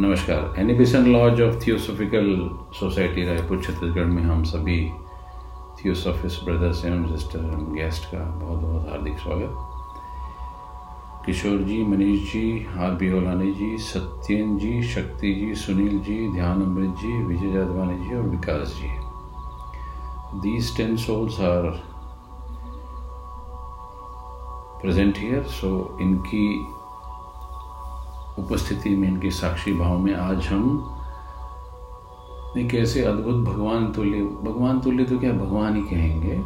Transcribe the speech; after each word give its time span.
नमस्कार। 0.00 0.54
एनिबिशन 0.60 1.06
lodge 1.06 1.40
of 1.42 1.54
Theosophical 1.66 2.26
Society 2.74 3.24
Raipur, 3.24 3.62
Chhattisgarh 3.62 4.04
में 4.04 4.22
हम 4.22 4.42
सभी 4.44 4.76
थियोसॉफिस्ट 5.78 6.44
ब्रदर्स 6.44 6.84
एवं 6.84 7.06
सिस्टर 7.16 7.38
एवं 7.38 7.74
गेस्ट 7.74 8.04
का 8.04 8.18
बहुत 8.18 8.60
बहुत 8.60 8.88
हार्दिक 8.90 9.18
स्वागत। 9.18 9.56
किशोर 11.26 11.58
जी, 11.62 11.82
मनीष 11.84 12.32
जी, 12.32 12.66
आर 12.78 12.90
बी 12.90 13.08
होलानी 13.10 13.52
जी, 13.54 13.78
सत्यन 13.78 14.56
जी, 14.58 14.82
शक्ति 14.82 15.34
जी, 15.34 15.54
सुनील 15.54 15.98
जी, 15.98 16.28
ध्यान 16.32 16.62
अमृत 16.62 16.94
जी, 17.00 17.12
विजय 17.24 17.52
जादवानी 17.52 17.98
जी 18.04 18.14
और 18.16 18.22
Vikas 18.22 18.78
ji. 18.80 18.90
These 20.40 20.76
ten 20.76 20.96
souls 20.96 21.40
are 21.40 21.70
present 24.80 25.18
here 25.18 25.42
so 25.42 25.98
इनकी 26.00 26.46
उपस्थिति 28.38 28.90
में, 28.96 29.08
इनके 29.08 29.30
साक्षी 29.30 29.72
भाव 29.72 29.98
में 29.98 30.14
आज 30.14 30.46
हम 30.46 30.94
एक 32.58 32.74
ऐसे 32.74 33.04
अद्भुत 33.04 33.34
भगवान 33.44 33.92
तुल्य 33.92 34.20
भगवान 34.42 34.80
तुल्य 34.80 35.04
तो 35.04 35.18
क्या 35.18 35.32
भगवान 35.32 35.76
ही 35.76 35.82
कहेंगे? 35.82 36.36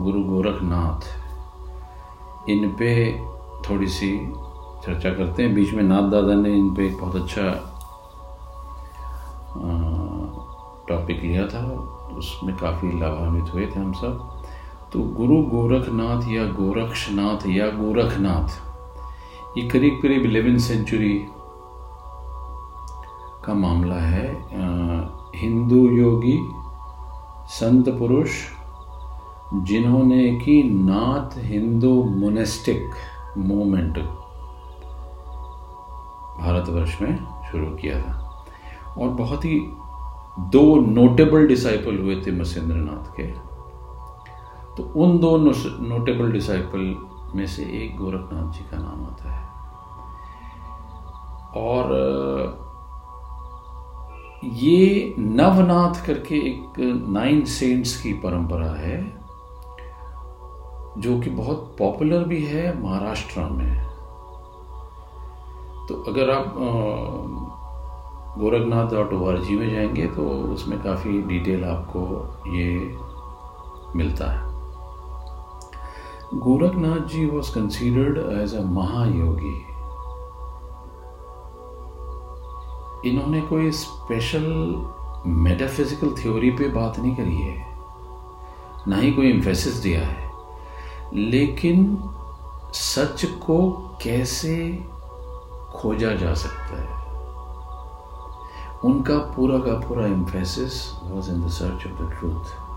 गुरु 0.00 0.22
गोरखनाथ। 0.24 1.00
इन 2.50 2.68
पे 2.78 2.90
थोड़ी 3.70 3.86
सी 3.86 4.10
चर्चा 4.84 5.10
करते 5.10 5.42
हैं। 5.42 5.54
बीच 5.54 5.72
में 5.74 5.82
नाथ 5.82 6.10
दादा 6.10 6.34
ने 6.34 6.54
इन 6.56 6.74
पे 6.74 6.86
एक 6.86 6.98
बहुत 6.98 7.16
अच्छा 7.16 7.42
टॉपिक 10.88 11.22
लिया 11.22 11.46
था। 11.46 11.66
उसमें 12.18 12.56
काफ़ी 12.56 13.00
लाभान्वित 13.00 13.54
हुए 13.54 13.66
थे 13.66 13.80
हम 13.80 13.92
सब। 13.92 14.42
तो 14.92 15.00
गुरु 15.00 15.42
गोरखनाथ 15.42 16.28
या 16.28 16.44
गोरक्षनाथ 16.52 17.46
या 17.48 17.66
गोरखनाथ। 17.66 18.67
ये 19.56 19.68
करीब 19.68 19.98
करीब 20.02 20.22
इलेवेंथ 20.22 20.58
सेंचुरी 20.58 21.26
का 23.44 23.54
मामला 23.54 23.94
है। 23.94 24.26
हिंदू 25.36 25.88
योगी, 25.90 26.38
संत 27.48 27.88
पुरुष, 27.88 28.30
जिन्होंने 29.54 30.28
की 30.36 30.62
नाथ 30.62 31.38
हिंदू 31.38 32.04
मोनेस्टिक 32.04 32.90
मूवमेंट 33.38 33.98
भारतवर्ष 36.40 37.02
में 37.02 37.16
शुरू 37.52 37.66
किया 37.66 38.02
था। 38.02 38.46
और 38.98 39.08
बहुत 39.08 39.44
ही 39.44 39.60
दो 40.52 40.80
नोटेबल 40.80 41.46
डिसाइपल 41.46 41.98
हुए 41.98 42.22
थे 42.26 42.32
मसेंद्र 42.32 42.74
नाथ 42.74 43.12
के। 43.16 43.26
तो 44.76 44.92
उन 44.96 45.18
दो 45.18 45.36
नोटेबल 45.36 46.32
डिसाइपल 46.32 46.94
में 47.34 47.46
से 47.46 47.62
एक 47.62 47.96
गोरखनाथ 47.96 48.52
जी 48.52 48.64
का 48.70 48.76
नाम 48.76 49.06
आता 49.06 49.32
है। 49.32 49.47
और 51.56 51.92
ये 54.44 55.14
नवनाथ 55.18 56.06
करके 56.06 56.34
एक 56.34 56.78
नाइन 57.08 57.44
सेंट्स 57.44 58.00
की 58.02 58.12
परंपरा 58.12 58.70
है, 58.70 59.18
जो 60.98 61.20
कि 61.20 61.30
बहुत 61.30 61.76
पॉपुलर 61.78 62.24
भी 62.24 62.44
है 62.44 62.82
महाराष्ट्र 62.82 63.40
में। 63.40 63.88
तो 65.88 66.02
अगर 66.08 66.30
आप 66.30 66.54
गोरखनाथ 68.38 68.90
डॉट 68.90 69.12
ओ 69.12 69.32
में 69.58 69.70
जाएँगे 69.70 70.06
तो 70.06 70.22
उसमें 70.28 70.82
काफ़ी 70.82 71.22
डिटेल 71.22 71.64
आपको 71.64 72.00
ये 72.56 72.96
मिलता 73.96 74.30
है। 74.30 74.46
Gorakhnath 76.34 77.08
ji 77.08 77.26
was 77.26 77.54
considered 77.54 78.18
as 78.40 78.54
a 78.54 78.62
महायोगी। 78.62 79.67
इन्होंने 83.04 83.40
कोई 83.40 83.70
स्पेशल 83.70 84.86
मेटाफिजिकल 85.26 86.14
थ्योरी 86.22 86.50
पे 86.50 86.68
बात 86.68 86.98
नहीं 86.98 87.16
करी 87.16 87.36
है। 87.36 87.66
ना 88.88 88.96
ही 88.96 89.12
कोई 89.12 89.30
इम्फेसिस 89.30 89.74
दिया 89.74 90.00
है। 90.00 90.30
लेकिन 91.14 91.98
सच 92.72 93.24
को 93.24 93.72
कैसे 94.02 94.84
खोजा 95.74 96.14
जा 96.14 96.34
सकता 96.34 96.82
है? 96.82 96.98
उनका 98.84 99.18
पूरा 99.18 99.58
का 99.58 99.88
पूरा 99.88 100.06
emphasis 100.06 101.00
was 101.04 101.30
in 101.30 101.46
the 101.46 101.48
search 101.48 101.86
of 101.86 102.02
the 102.02 102.16
truth 102.18 102.68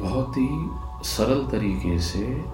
बहुत 0.00 0.36
ही 0.36 0.70
सरल 1.02 1.46
तरीके 1.50 1.98
से 1.98 2.44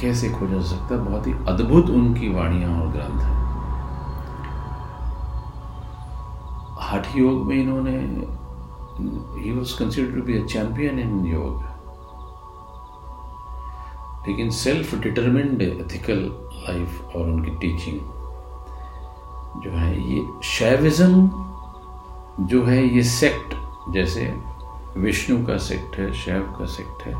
कैसे 0.00 0.30
खोजा 0.30 0.54
जा 0.54 0.62
सकता 0.62 0.94
है? 0.94 1.04
बहुत 1.04 1.26
ही 1.26 1.32
अद्भुत 1.32 1.90
उनकी 1.90 2.28
वाणियाँ 2.28 2.80
और 2.80 2.88
ग्रंथ 2.88 3.20
हैं। 3.20 3.43
हठ 6.84 7.16
योग 7.16 7.46
में 7.46 7.56
इन्होंने 7.56 7.98
ही 9.42 9.52
was 9.52 9.78
consider 9.78 10.14
to 10.16 10.22
be 10.22 10.38
a 10.38 10.44
champion 10.46 10.98
in 10.98 11.24
yoga. 11.26 11.62
लेकिन 14.28 14.50
सेल्फ 14.50 14.94
डिटरमिंड 14.94 15.62
एथिकल 15.62 16.20
लाइफ 16.68 17.16
और 17.16 17.22
उनकी 17.22 17.50
टीचिंग 17.50 17.98
जो 19.64 19.70
है, 19.70 19.90
ये 20.10 20.22
शैविज्म 20.44 21.28
जो 22.46 22.64
है, 22.64 22.82
ये 22.86 23.02
सेक्ट 23.02 23.54
जैसे 23.94 24.22
विष्णु 24.96 25.44
का 25.46 25.56
सेक्ट 25.58 25.96
है 25.98 26.12
शैव 26.14 26.42
का 26.58 26.66
सेक्ट 26.66 27.06
है 27.06 27.14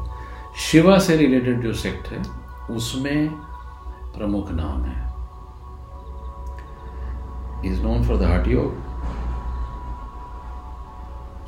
शिवा 0.56 0.98
से 0.98 1.16
रिलेटेड 1.16 1.62
जो 1.62 1.72
सेक्ट 1.72 2.08
है, 2.08 2.22
उसमें 2.70 3.28
प्रमुख 4.16 4.50
नाम 4.50 4.82
है। 4.82 5.02
Is 7.66 7.82
known 7.82 8.02
for 8.08 8.16
the 8.16 8.22
heart 8.22 8.48
yoga 8.48 8.83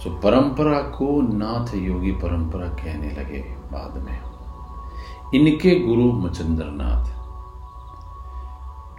so 0.07 0.11
परंपरा 0.15 0.81
को 0.81 1.21
नाथ 1.21 1.75
योगी 1.75 2.11
परंपरा 2.13 2.67
कहने 2.69 3.11
लगे 3.11 3.39
बाद 3.73 3.97
में। 4.03 4.19
इनके 5.35 5.75
गुरु 5.81 6.13
मचंद्र 6.13 6.65
नाथ 6.65 7.07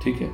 ठीक 0.02 0.22
है? 0.22 0.32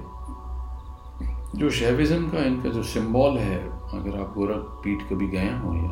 जो 1.59 1.69
शैविज्म 1.69 2.29
का 2.29 2.45
इनका 2.45 2.69
जो 2.69 2.83
सिंबल 2.83 3.37
है, 3.37 3.59
अगर 3.99 4.19
आप 4.21 4.33
गोरख 4.37 4.63
पीठ 4.83 5.03
कभी 5.09 5.27
गए 5.27 5.51
हो 5.59 5.75
या 5.75 5.91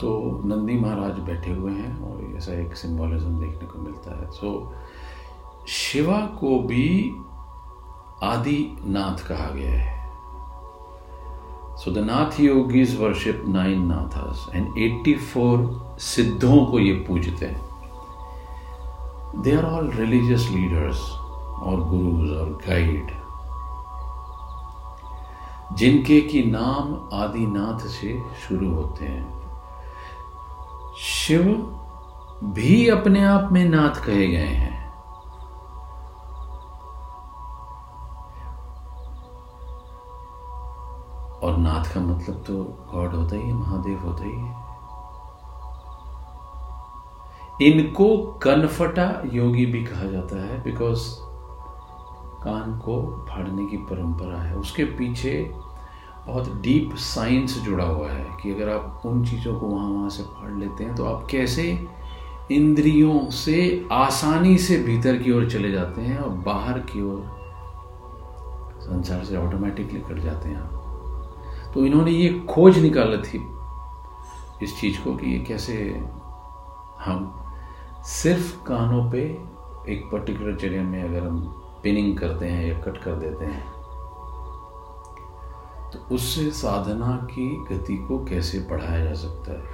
तो 0.00 0.40
नंदी 0.44 0.78
महाराज 0.78 1.18
बैठे 1.18 1.50
हुए 1.50 1.72
हैं 1.72 1.92
और 2.00 2.36
ऐसा 2.36 2.52
एक 2.52 2.76
सिंबोलिज्म 2.76 3.38
देखने 3.40 3.66
को 3.68 3.78
मिलता 3.78 4.18
है। 4.20 4.30
सो 4.30 4.74
शिवा 5.68 6.20
को 6.40 6.58
भी 6.58 7.14
आदि 8.22 8.76
नाथ 8.84 9.28
कहा 9.28 9.50
गया 9.50 9.72
है। 9.72 9.97
So 11.78 11.90
the 11.90 11.98
Nath 11.98 12.40
yogis 12.40 13.00
worship 13.00 13.42
nine 13.48 13.82
Nathas 13.86 14.46
and 14.54 14.66
84 14.78 15.58
सिद्धों 16.00 16.66
को 16.66 16.78
ये 16.78 16.92
पूजते 17.08 17.46
हैं। 17.46 17.68
They 19.42 19.56
are 19.56 19.64
all 19.64 19.90
religious 19.90 20.48
leaders 20.50 21.00
और 21.60 21.84
गुरुज 21.88 22.30
और 22.30 22.48
गाइड 22.68 23.10
जिनके 25.76 26.20
की 26.20 26.42
नाम 26.42 26.94
आदिनाथ 27.12 27.86
से 27.88 28.10
शुरू 28.42 28.70
होते 28.74 29.04
हैं। 29.04 29.26
शिव 31.00 31.44
भी 32.44 32.88
अपने 32.88 33.24
आप 33.24 33.52
में 33.52 33.64
नाथ 33.64 34.04
कहे 34.06 34.26
गए 34.28 34.52
हैं। 34.54 34.67
का 41.88 42.00
मतलब 42.00 42.42
तो 42.46 42.54
गॉड 42.92 43.14
होता 43.14 43.36
ही 43.36 43.42
है, 43.42 43.52
महादेव 43.52 43.98
होता 43.98 44.24
ही 44.24 44.30
है। 44.32 44.56
इनको 47.62 48.16
कनफटा 48.42 49.10
योगी 49.32 49.66
भी 49.66 49.84
कहा 49.84 50.04
जाता 50.10 50.36
है 50.44 50.62
बिकॉज़ 50.64 51.08
कान 52.42 52.78
को 52.78 53.00
फाड़ने 53.30 53.66
की 53.66 53.76
परंपरा 53.86 54.40
है। 54.42 54.56
उसके 54.56 54.84
पीछे 54.98 55.32
बहुत 56.26 56.52
डीप 56.62 56.94
साइंस 56.96 57.58
जुड़ा 57.58 57.84
हुआ 57.84 58.10
है 58.10 58.26
कि 58.42 58.50
अगर 58.52 58.68
आप 58.68 59.02
उन 59.06 59.24
चीज़ों 59.24 59.58
को 59.60 59.66
वहाँ 59.66 59.88
वहाँ 59.88 60.08
से 60.10 60.22
फाड़ 60.22 60.52
लेते 60.52 60.84
हैं 60.84 60.94
तो 60.94 61.04
आप 61.04 61.26
कैसे 61.30 61.64
इंद्रियों 62.50 63.30
से 63.30 63.86
आसानी 63.92 64.56
से 64.58 64.78
भीतर 64.78 65.16
की 65.22 65.32
ओर 65.32 65.48
चले 65.50 65.70
जाते 65.72 66.02
हैं 66.02 66.18
और 66.18 66.30
बाहर 66.46 66.78
की 66.90 67.02
ओर 67.02 67.22
संसार 68.80 69.24
से 69.24 69.36
ऑटोमेटिकली 69.36 70.00
कट 70.00 70.18
जाते 70.20 70.48
हैं 70.48 70.56
आप। 70.56 70.77
तो 71.74 71.86
इन्होंने 71.86 72.10
ये 72.10 72.46
खोज 72.50 72.78
निकाला 72.78 73.16
थी 73.16 73.48
इस 74.62 74.80
चीज़ 74.80 75.00
को 75.00 75.14
कि 75.16 75.26
ये 75.26 75.38
कैसे 75.38 76.04
हम 77.04 77.34
सिर्फ़ 78.04 78.64
कानों 78.64 79.10
पे 79.10 79.20
एक 79.92 80.08
पर्टिकुलर 80.12 80.56
जगह 80.56 80.82
में 80.82 81.02
अगर 81.02 81.26
हम 81.28 81.40
पिनिंग 81.82 82.18
करते 82.18 82.46
हैं 82.46 82.66
या 82.66 82.78
कट 82.78 83.02
कर 83.02 83.12
देते 83.12 83.44
हैं 83.44 83.66
तो 85.90 86.14
उससे 86.14 86.50
साधना 86.50 87.16
की 87.30 87.64
गति 87.72 87.96
को 87.96 88.24
कैसे 88.24 88.58
बढ़ाया 88.58 89.04
जा 89.04 89.14
सकता 89.14 89.52
है? 89.52 89.64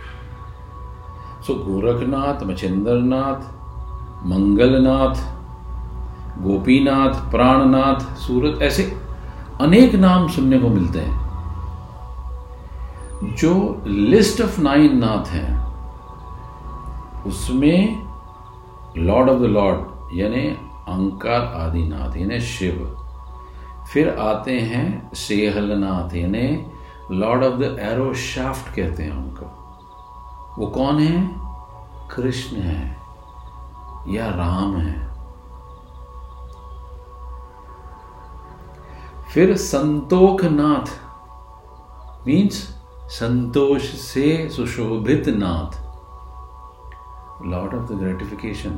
सो 1.46 1.55
गोरखनाथ 1.55 2.44
मचिंद्रनाथ 2.44 3.52
मंगलनाथ, 4.26 5.14
गोपीनाथ, 6.43 7.31
प्राणनाथ, 7.31 8.17
सूरत, 8.17 8.62
ऐसे 8.62 9.00
अनेक 9.61 9.94
नाम 9.94 10.29
सुनने 10.29 10.58
को 10.58 10.69
मिलते 10.69 10.99
हैं। 10.99 11.24
जो 13.32 13.82
लिस्ट 13.87 14.41
ऑफ़ 14.41 14.61
नाइन 14.61 14.97
नाथ 14.99 15.26
हैं, 15.29 15.53
उसमें 17.25 18.03
लॉर्ड 18.99 19.31
ऑफ़ 19.31 19.38
द 19.38 19.43
लॉर्ड 19.43 20.19
यानी 20.19 20.47
अंकार 20.88 21.43
आदिनाथ 21.56 22.17
यानी 22.17 22.41
शिव, 22.41 22.75
फिर 23.93 24.09
आते 24.19 24.59
हैं 24.61 25.12
सेहलनाथ 25.15 26.15
यानी 26.17 26.47
lord 27.11 27.44
of 27.44 27.55
the 27.55 27.76
arrow 27.82 28.12
shaft 28.15 28.75
कहते 28.75 29.03
हैं 29.03 29.12
उनको। 29.12 29.47
वो 30.59 30.67
कौन 30.67 30.99
है? 30.99 31.19
कृष्ण 32.11 32.56
है, 32.56 32.97
या 34.09 34.29
राम 34.31 34.77
है। 34.77 35.03
फिर 39.25 39.56
संतोखनाथ 39.56 40.87
मीन्स 42.27 42.62
संतोष 43.09 43.83
से 43.83 44.49
सुशोभित 44.49 45.29
नाथ 45.29 45.83
लॉर्ड 47.47 47.75
ऑफ़ 47.75 47.93
द 47.93 47.97
ग्रेटिफिकेशन 47.97 48.71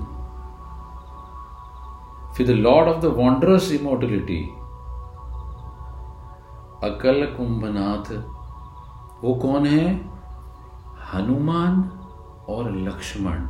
फिर 2.37 2.46
the 2.46 2.50
lord 2.50 2.88
of 2.88 3.00
the 3.02 3.05
wondrous 3.05 3.73
immotility 3.73 4.43
Akal 6.82 7.26
Kumbhnath 7.37 8.12
वो 9.25 9.34
कौन 9.34 9.67
है? 9.67 10.11
हनुमान 11.14 11.90
और 12.49 12.70
लक्ष्मण। 12.76 13.46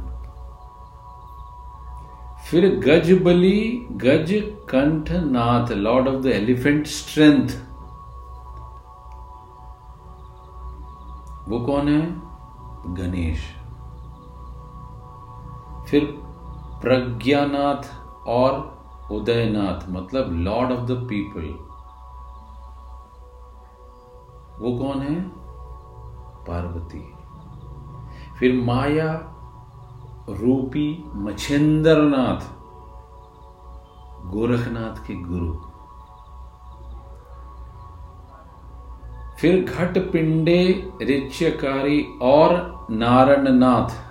फिर 2.50 2.81
Gaj 2.81 3.23
Bali 3.23 3.87
Gaj 3.93 4.32
Kanth 4.70 5.11
Nath 5.11 5.73
lord 5.73 6.08
of 6.08 6.23
the 6.23 6.26
elephant 6.26 6.87
strength 6.87 7.49
वो 11.48 11.60
कौन 11.60 11.88
है? 11.88 12.22
गणेश। 12.94 13.56
फिर 15.90 16.04
प्रज्ञानाथ 16.82 18.06
और 18.26 18.78
उदयनाथ 19.12 19.90
मतलब 19.90 20.32
लॉर्ड 20.32 20.72
ऑफ़ 20.72 20.81
द 20.81 20.90
पीपल 20.90 21.66
वो 24.64 24.78
कौन 24.78 24.98
है? 25.02 25.28
पार्वती। 26.48 27.14
फिर 28.38 28.62
माया 28.62 29.12
रूपी 30.28 31.10
मछेंद्रनाथ 31.14 32.56
गोरखनाथ 34.26 35.06
के 35.06 35.14
गुरु। 35.14 35.65
फिर 39.41 39.65
घट 39.65 40.12
पिंडे 40.12 40.93
ऋच्यकारी 41.03 42.19
और 42.23 42.50
नारायणनाथ 42.91 44.06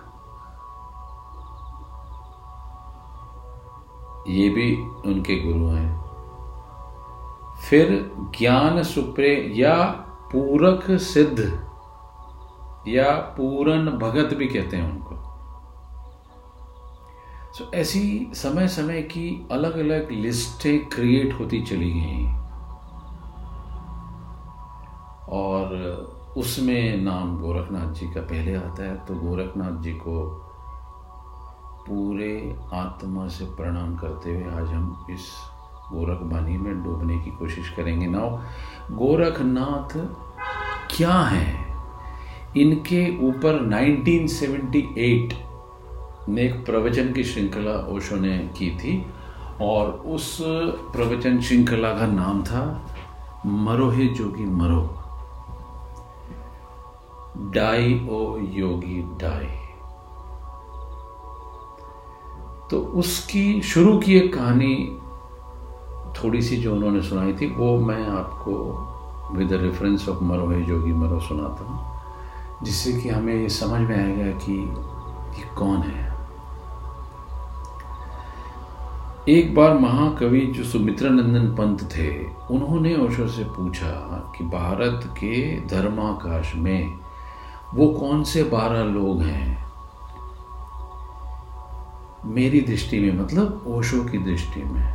ये 4.30 4.50
भी 4.50 4.75
उनके 5.06 5.36
गुरु 5.39 5.68
हैं। 5.68 6.06
फिर 7.69 8.12
ज्ञान 8.39 8.83
सुप्रे 8.83 9.54
या 9.56 9.86
पूरक 10.31 11.00
सिद्ध 11.00 11.39
या 12.88 13.12
पूरन 13.12 13.86
भगत 13.89 14.36
भी 14.36 14.48
कहते 14.48 14.77
हैं 14.77 14.92
उनको। 14.92 15.16
ऐसी 17.74 18.31
समय 18.33 18.68
समय 18.68 19.01
की 19.01 19.48
अलग 19.51 19.77
अलग 19.77 20.12
लिस्टें 20.12 20.86
क्रिएट 20.86 21.39
होती 21.39 21.62
चली 21.62 21.92
गई। 21.92 22.44
और 25.30 25.74
उसमें 26.38 27.01
नाम 27.01 27.38
गोरखनाथ 27.38 27.94
जी 27.94 28.07
का 28.07 28.22
पहले 28.22 28.56
आता 28.56 28.83
है 28.83 28.95
तो 29.06 29.16
गोरखनाथ 29.16 29.81
जी 29.81 29.92
को 29.92 30.42
पूरे 31.88 32.60
आत्मा 32.74 33.27
से 33.27 33.45
प्रणाम 33.45 33.95
करते 33.95 34.31
हुए 34.31 34.44
आज 34.44 34.68
हम 34.68 35.06
इस 35.10 35.22
गोरख 35.94 36.19
बानी 36.22 36.57
में 36.57 36.83
डूबने 36.83 37.18
की 37.19 37.31
कोशिश 37.31 37.69
करेंगे। 37.69 38.07
नाउ, 38.07 38.30
गोरखनाथ 38.92 39.98
क्या 40.98 41.13
है? 41.13 41.66
इनके 42.57 43.27
ऊपर 43.27 43.60
1978 43.66 45.33
में 46.30 46.44
एक 46.44 46.66
प्रवचन 46.66 47.13
की 47.13 47.24
श्रृंखला 47.24 47.95
ओशो 47.95 48.16
ने 48.16 48.38
की 48.38 48.69
थी, 48.75 49.06
और 49.62 49.89
उस 49.92 50.38
प्रवचन 50.92 51.42
श्रृंखला 51.42 51.98
का 51.98 52.07
नाम 52.07 52.44
था 52.44 52.88
मरो 53.45 53.89
हे 53.89 54.07
जोगी 54.07 54.45
मरो। 54.45 55.04
Die 57.37 57.93
O 58.11 58.37
yogi 58.51 59.01
die. 59.21 59.47
तो 62.71 62.79
उसकी 62.95 63.61
शुरू 63.61 63.97
की 63.99 64.15
एक 64.17 64.33
कहानी 64.33 64.75
थोड़ी 66.15 66.41
सी 66.41 66.57
जो 66.57 66.75
उन्होंने 66.75 67.01
सुनाई 67.01 67.33
थी, 67.33 67.47
वो 67.47 67.77
मैं 67.79 68.07
आपको 68.07 68.53
विद 69.31 69.53
रेफरेंस 69.53 70.07
ऑफ़ 70.09 70.23
मरो 70.23 70.47
है 70.47 70.63
जोगी 70.63 70.93
मरो 70.93 71.19
सुनाता 71.19 71.65
हूँ, 71.65 72.63
जिससे 72.63 72.93
कि 72.93 73.09
हमें 73.09 73.33
ये 73.33 73.49
समझ 73.49 73.81
में 73.81 73.95
आएगा 73.97 74.31
कि 74.39 74.57
ये 75.39 75.55
कौन 75.55 75.81
है। 75.81 76.13
एक 79.29 79.55
बार 79.55 79.77
महाकवि 79.77 80.39
जो 80.47 80.63
सुमित्रा 80.63 81.09
नंदन 81.09 81.55
पंत 81.55 81.81
थे, 81.91 82.09
उन्होंने 82.51 82.95
ओशो 82.95 83.27
से 83.27 83.43
पूछा 83.43 83.91
कि 84.38 84.43
भारत 84.43 85.13
के 85.13 85.59
धर्माकाश 85.67 86.55
में 86.55 87.04
वो 87.75 87.88
कौन 87.89 88.24
से 88.24 88.44
बारह 88.44 88.83
लोग 88.83 89.22
हैं? 89.22 89.66
मेरी 92.25 92.62
दृष्टि 92.62 93.00
में 93.00 93.19
मतलब 93.19 93.63
ओशो 93.68 94.04
की 94.04 94.18
दृष्टि 94.18 94.63
में, 94.63 94.86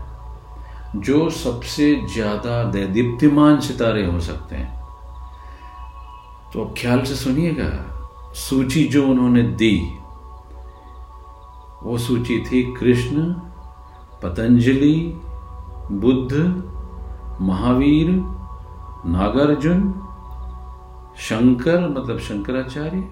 जो 0.97 1.29
सबसे 1.31 1.95
ज़्यादा 2.15 2.63
दैदीप्तिमान 2.65 3.61
सितारे 3.61 4.05
हो 4.07 4.21
सकते 4.21 4.57
हैं। 4.57 4.79
तो 6.53 6.65
ख्याल 6.79 7.03
से 7.03 7.15
सुनिएगा, 7.15 7.71
सूची 8.37 8.85
जो 8.85 9.07
उन्होंने 9.09 9.43
दी, 9.43 9.77
वो 11.83 11.99
सूची 11.99 12.39
थी 12.43 12.63
कृष्ण, 12.75 13.33
पतंजलि, 14.23 14.97
बुद्ध, 15.93 16.33
महावीर, 17.41 18.11
नागार्जुन 19.07 19.81
शंकर 21.21 21.89
मतलब 21.89 22.19
शंकराचार्य, 22.19 23.03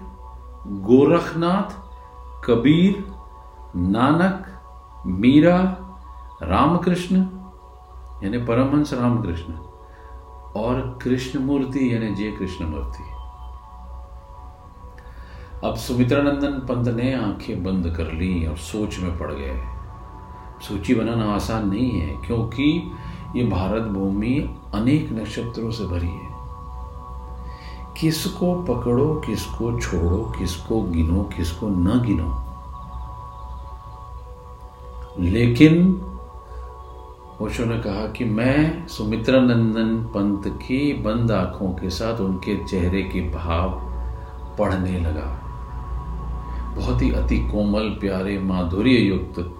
गोरखनाथ, 0.87 1.75
कबीर, 2.45 3.03
नानक, 3.75 4.45
मीरा, 5.05 5.57
रामकृष्ण, 6.43 7.15
यानी 8.23 8.37
परमहंस 8.37 8.93
रामकृष्ण, 8.93 9.53
और 10.55 10.99
कृष्ण 11.01 11.39
मूर्ति 11.39 11.93
यानी 11.93 12.15
जय 12.15 12.31
कृष्ण 12.31 12.65
मूर्ति 12.65 13.03
अब 15.67 15.75
सुमित्रानंदन 15.75 16.53
पंत 16.67 16.87
ने 16.87 17.13
आँखें 17.13 17.63
बंद 17.63 17.93
कर 17.97 18.11
ली 18.13 18.45
और 18.47 18.57
सोच 18.57 18.99
में 18.99 19.17
पड़ 19.17 19.31
गए। 19.31 19.63
सूची 20.61 20.95
बनाना 20.95 21.25
आसान 21.33 21.69
नहीं 21.69 21.91
है, 21.91 22.15
क्योंकि 22.27 22.91
ये 23.35 23.45
भारत 23.45 23.83
भूमि 23.83 24.35
अनेक 24.73 25.11
नक्षत्रों 25.11 25.71
से 25.71 25.83
भरी 25.83 26.07
है। 26.07 26.28
किसको 28.01 28.55
पकड़ो, 28.55 29.15
किसको 29.15 29.79
छोड़ो, 29.79 30.33
किसको 30.39 30.81
गिनो, 30.81 31.23
किसको 31.23 31.67
न 31.67 32.01
गिनो। 32.05 32.45
लेकिन 35.19 36.01
ओशो 37.41 37.65
ने 37.65 37.79
कहा 37.79 38.07
कि 38.07 38.25
मैं 38.25 38.87
सुमित्रा 38.87 39.39
नंदन 39.39 40.03
पंत 40.03 40.47
की 40.47 40.93
बंद 40.93 41.31
आँखों 41.31 41.67
के 41.67 41.89
साथ 41.89 42.21
उनके 42.21 42.65
चेहरे 42.65 43.01
के 43.01 43.21
भाव 43.21 43.69
पढ़ने 44.59 44.99
लगा। 44.99 45.39
बहुत 46.77 47.01
ही 47.01 47.11
अति 47.11 47.37
कोमल, 47.37 47.89
प्यारे, 47.89 48.39
माधुर्य 48.39 48.91
युक्त 48.91 49.55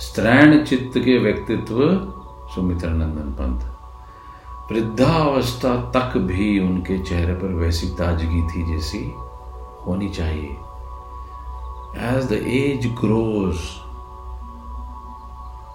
स्त्रैण 0.00 0.64
चित्त 0.64 0.98
के 0.98 1.18
व्यक्तित्व 1.18 1.76
सुमित्रा 2.54 2.92
नंदन 2.92 3.32
पंत। 3.32 3.71
वृद्धावस्था 4.70 5.90
तक 5.90 6.18
भी 6.18 6.58
उनके 6.60 6.98
चेहरे 6.98 7.34
पर 7.34 7.46
वैसी 7.46 7.86
ताजगी 7.86 8.42
थी 8.42 8.72
जैसी 8.72 9.14
होनी 9.86 10.08
चाहिए। 10.08 10.56
एज 11.96 12.24
द 12.24 12.32
एज 12.32 12.86
ग्रोज 12.86 13.56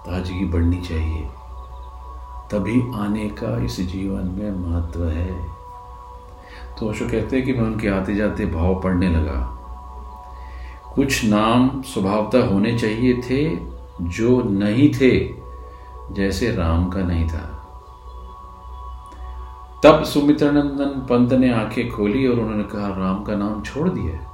ताजगी 0.06 0.44
बढ़नी 0.44 0.76
चाहिए। 0.76 1.28
तभी 2.52 2.82
आने 2.94 3.28
का 3.28 3.64
इस 3.64 3.80
जीवन 3.80 4.24
में 4.24 4.50
महत्व 4.50 5.04
है। 5.04 5.46
तो 6.78 6.88
अशोक 6.88 7.10
कहते 7.10 7.36
हैं 7.36 7.46
कि 7.46 7.52
मैं 7.52 7.60
उनके 7.60 7.88
आते 7.88 8.14
जाते 8.14 8.46
भाव 8.46 8.80
पढ़ने 8.80 9.08
लगा। 9.08 9.54
कुछ 10.94 11.24
नाम 11.24 11.82
स्वभावता 11.82 12.38
होने 12.38 12.78
चाहिए 12.78 13.14
थे 13.14 13.56
जो 14.02 14.42
नहीं 14.42 14.92
थे, 14.94 15.34
जैसे 16.14 16.52
राम 16.52 16.88
का 16.90 17.00
नहीं 17.00 17.28
था। 17.28 17.57
तब 19.84 20.04
सुमित्रानंदन 20.04 21.06
पंत 21.10 21.32
ने 21.32 21.54
आँखें 21.54 21.90
खोली 21.90 22.26
और 22.26 22.40
उन्होंने 22.40 22.64
कहा, 22.64 22.88
राम 22.88 23.24
का 23.24 23.36
नाम 23.36 23.62
छोड़ 23.62 23.88
दिया 23.88 24.28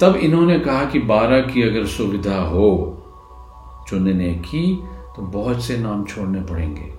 तब 0.00 0.16
इन्होंने 0.16 0.58
कहा 0.58 0.84
कि 0.84 0.98
बारह 0.98 1.40
की 1.40 1.62
अगर 1.62 1.86
सुविधा 1.86 2.42
हो, 2.42 2.98
चुनने 3.88 4.34
की 4.34 4.84
तो 5.16 5.22
बहुत 5.22 5.62
से 5.62 5.78
नाम 5.78 6.04
छोड़ने 6.04 6.40
पड़ेंगे। 6.40 6.94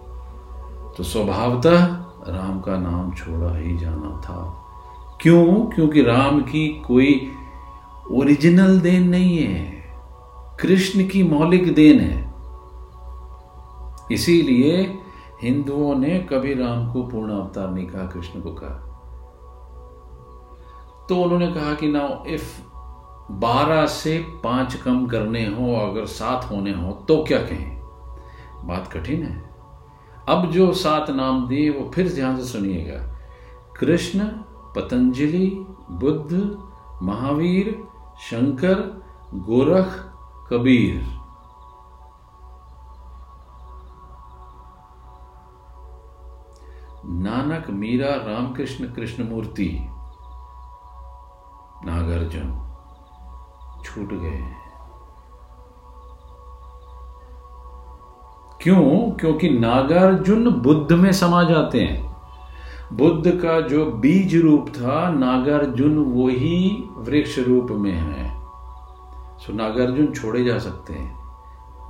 तो 0.97 1.03
स्वभावतः 1.03 1.85
राम 2.27 2.59
का 2.59 2.77
नाम 2.77 3.11
छोड़ा 3.11 3.57
ही 3.57 3.77
जाना 3.77 4.21
था। 4.21 4.65
क्यों? 5.21 5.45
क्योंकि 5.45 6.01
राम 6.01 6.41
की 6.41 6.81
कोई 6.87 7.31
ओरिजिनल 8.11 8.79
देन 8.79 9.09
नहीं 9.09 9.37
है। 9.37 9.85
कृष्ण 10.59 11.07
की 11.07 11.23
मौलिक 11.23 11.75
देन 11.75 11.99
है। 11.99 12.33
इसीलिए 14.11 14.99
हिंदुओं 15.45 15.95
ने 15.95 16.19
कभी 16.19 16.53
राम 16.53 16.93
को 16.93 17.03
पूर्ण 17.03 17.31
अवतार 17.31 17.71
नहीं 17.71 17.87
कहा, 17.87 18.05
कृष्ण 18.05 18.41
को 18.41 18.51
कहा। 18.51 18.91
तो 21.09 21.15
उन्होंने 21.15 21.47
कहा 21.47 21.73
कि 21.73 21.87
नाउ 21.87 22.25
इफ़ 22.25 22.61
बारह 23.31 23.85
से 23.85 24.25
पाँच 24.43 24.75
कम 24.75 25.07
करने 25.07 25.45
हो, 25.45 25.75
अगर 25.75 26.05
सात 26.05 26.47
होने 26.51 26.73
हो 26.73 26.91
तो 26.91 27.23
क्या 27.23 27.37
कहें? 27.37 27.79
बात 28.65 28.93
कठिन 28.93 29.23
है। 29.23 29.49
अब 30.29 30.51
जो 30.51 30.73
सात 30.73 31.09
नाम 31.09 31.47
दिए, 31.47 31.69
वो 31.69 31.89
फिर 31.89 32.13
ध्यान 32.13 32.37
से 32.37 32.43
सुनिएगा। 32.43 33.15
कृष्ण, 33.79 34.19
पतंजलि, 34.75 35.65
बुद्ध, 35.91 36.57
महावीर, 37.01 37.83
शंकर, 38.19 39.03
गोरख, 39.33 40.13
कबीर। 40.49 41.14
नानक, 47.07 47.69
मीरा, 47.69 48.09
रामकृष्ण, 48.09 48.85
कृष्णमूर्ति, 48.85 49.87
नागार्जुन 51.85 52.61
छूट 53.83 54.21
गए 54.21 54.53
क्यों? 58.61 59.11
क्योंकि 59.11 59.49
नागार्जुन 59.49 60.49
बुद्ध 60.49 60.91
में 60.91 61.11
समा 61.11 61.43
जाते 61.43 61.81
हैं। 61.81 62.15
बुद्ध 62.93 63.31
का 63.31 63.61
जो 63.61 63.85
बीज 63.85 64.35
रूप 64.35 64.65
था, 64.69 65.09
नागार्जुन 65.09 65.97
वही 65.97 66.89
वृक्ष 66.97 67.39
रूप 67.39 67.67
में 67.71 67.93
है। 67.93 68.45
सो 69.37 69.53
नागार्जुन 69.53 70.13
छोड़े 70.13 70.43
जा 70.43 70.59
सकते 70.59 70.93
हैं। 70.93 71.25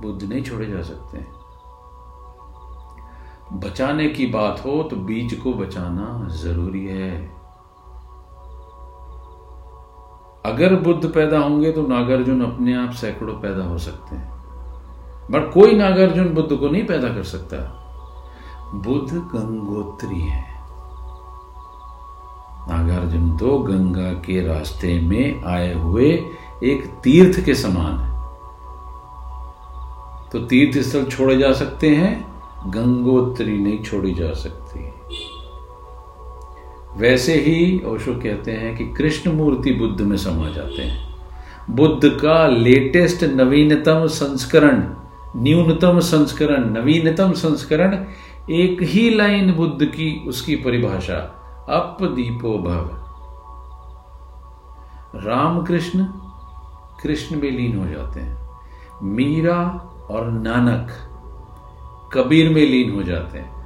बुद्ध 0.02 0.22
नहीं 0.22 0.42
छोड़े 0.42 0.66
जा 0.66 0.82
सकते 0.82 1.18
बचाने 3.52 4.08
की 4.08 4.26
बात 4.26 4.64
हो 4.64 4.82
तो 4.82 4.96
बीज 4.96 5.34
को 5.34 5.52
बचाना 5.52 6.28
ज़रूरी 6.28 6.86
है। 6.86 7.36
अगर 10.46 10.74
बुद्ध 10.74 11.08
पैदा 11.10 11.38
होंगे 11.38 11.72
तो 11.72 11.86
नागार्जुन 11.86 12.42
अपने 12.42 12.76
आप 12.76 12.90
सैकड़ों 12.90 13.34
पैदा 13.34 13.64
हो 13.64 13.78
सकते 13.78 14.16
हैं। 14.16 14.30
बट 15.30 15.52
कोई 15.52 15.72
नागार्जुन 15.72 16.34
बुद्ध 16.34 16.56
को 16.56 16.68
नहीं 16.68 16.86
पैदा 16.86 17.08
कर 17.08 17.22
सकता। 17.22 17.56
बुद्ध 18.74 19.14
गंगोत्री 19.14 20.20
है। 20.20 20.44
नागार्जुन 22.68 23.36
तो 23.36 23.58
गंगा 23.58 24.12
के 24.12 24.46
रास्ते 24.46 25.00
में 25.00 25.44
आए 25.44 25.74
हुए 25.74 26.10
एक 26.64 26.86
तीर्थ 27.04 27.44
के 27.44 27.54
समान 27.54 27.98
है। 27.98 28.14
तो 30.32 30.38
तीर्थ 30.46 30.78
स्थल 30.78 31.04
छोड़े 31.04 31.36
जा 31.36 31.52
सकते 31.52 31.96
हैं 31.96 32.35
गंगोत्री 32.64 33.58
नहीं 33.58 33.82
छोड़ी 33.82 34.14
जा 34.14 34.32
सकती। 34.32 34.92
वैसे 36.96 37.34
ही 37.34 37.82
ओशो 37.86 38.14
कहते 38.14 38.52
हैं 38.52 38.76
कि 38.76 38.84
कृष्ण 38.84 39.32
मूर्ति 39.32 39.72
बुद्ध 39.72 40.00
में 40.00 40.16
समा 40.16 40.48
जाते 40.48 40.82
हैं। 40.82 41.16
बुद्ध 41.70 42.08
का 42.08 42.46
लेटेस्ट 42.46 43.24
नवीनतम 43.24 44.06
संस्करण, 44.06 44.94
न्यूनतम 45.36 46.00
संस्करण, 46.00 46.70
नवीनतम 46.70 47.32
संस्करण, 47.32 48.04
एक 48.50 48.82
ही 48.82 49.14
लाइन 49.14 49.52
बुद्ध 49.52 49.84
की 49.84 50.24
उसकी 50.28 50.56
परिभाषा, 50.56 51.16
अप 51.68 51.98
दीपो 52.02 52.58
भव। 52.58 53.02
रामकृष्ण 55.14 56.04
कृष्ण 57.02 57.36
में 57.36 57.50
लीन 57.50 57.78
हो 57.78 57.86
जाते 57.86 58.20
हैं। 58.20 58.50
मीरा 59.02 59.62
और 60.10 60.30
नानक 60.30 60.88
कबीर 62.12 62.54
में 62.54 62.62
लीन 62.62 62.94
हो 62.94 63.02
जाते 63.02 63.38
हैं। 63.38 63.56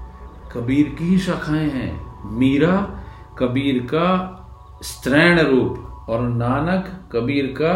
कबीर 0.52 0.96
की 0.98 1.04
ही 1.04 1.18
शाखाएँ 1.18 1.70
हैं। 1.70 2.10
मीरा 2.30 3.00
कबीर 3.38 3.82
का 3.82 4.36
स्त्रैण 4.82 5.40
रूप 5.40 6.06
और 6.08 6.20
नानक 6.20 7.10
कबीर 7.12 7.46
का 7.46 7.72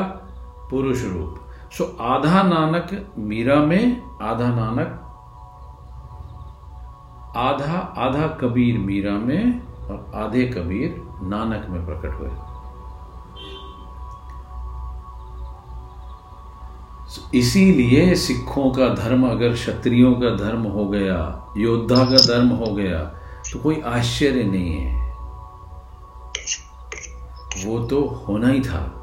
पुरुष 0.70 1.04
रूप। 1.04 1.40
सो 1.72 1.96
आधा 2.00 2.42
नानक 2.42 3.14
मीरा 3.18 3.56
में, 3.56 4.02
आधा 4.22 4.48
नानक, 4.48 5.00
आधा 7.36 7.78
आधा 7.78 8.26
कबीर 8.26 8.78
मीरा 8.78 9.12
में 9.12 9.62
और 9.62 10.12
आधे 10.14 10.46
कबीर 10.46 11.02
नानक 11.22 11.66
में 11.70 11.86
प्रकट 11.86 12.20
हुए। 12.20 12.30
इसीलिए 17.34 18.14
सिखों 18.14 18.70
का 18.70 18.88
धर्म 18.88 19.30
अगर 19.30 19.52
क्षत्रियों 19.52 20.14
का 20.14 20.36
धर्म 20.36 20.62
हो 20.62 20.88
गया, 20.88 21.52
योद्धा 21.56 22.04
का 22.04 22.26
धर्म 22.26 22.48
हो 22.48 22.74
गया 22.74 22.98
तो 23.52 23.58
कोई 23.58 23.80
आश्चर्य 23.80 24.42
नहीं 24.42 24.72
है। 24.72 25.04
वो 27.66 27.78
तो 27.86 28.08
होना 28.08 28.48
ही 28.48 28.60
था। 28.60 29.00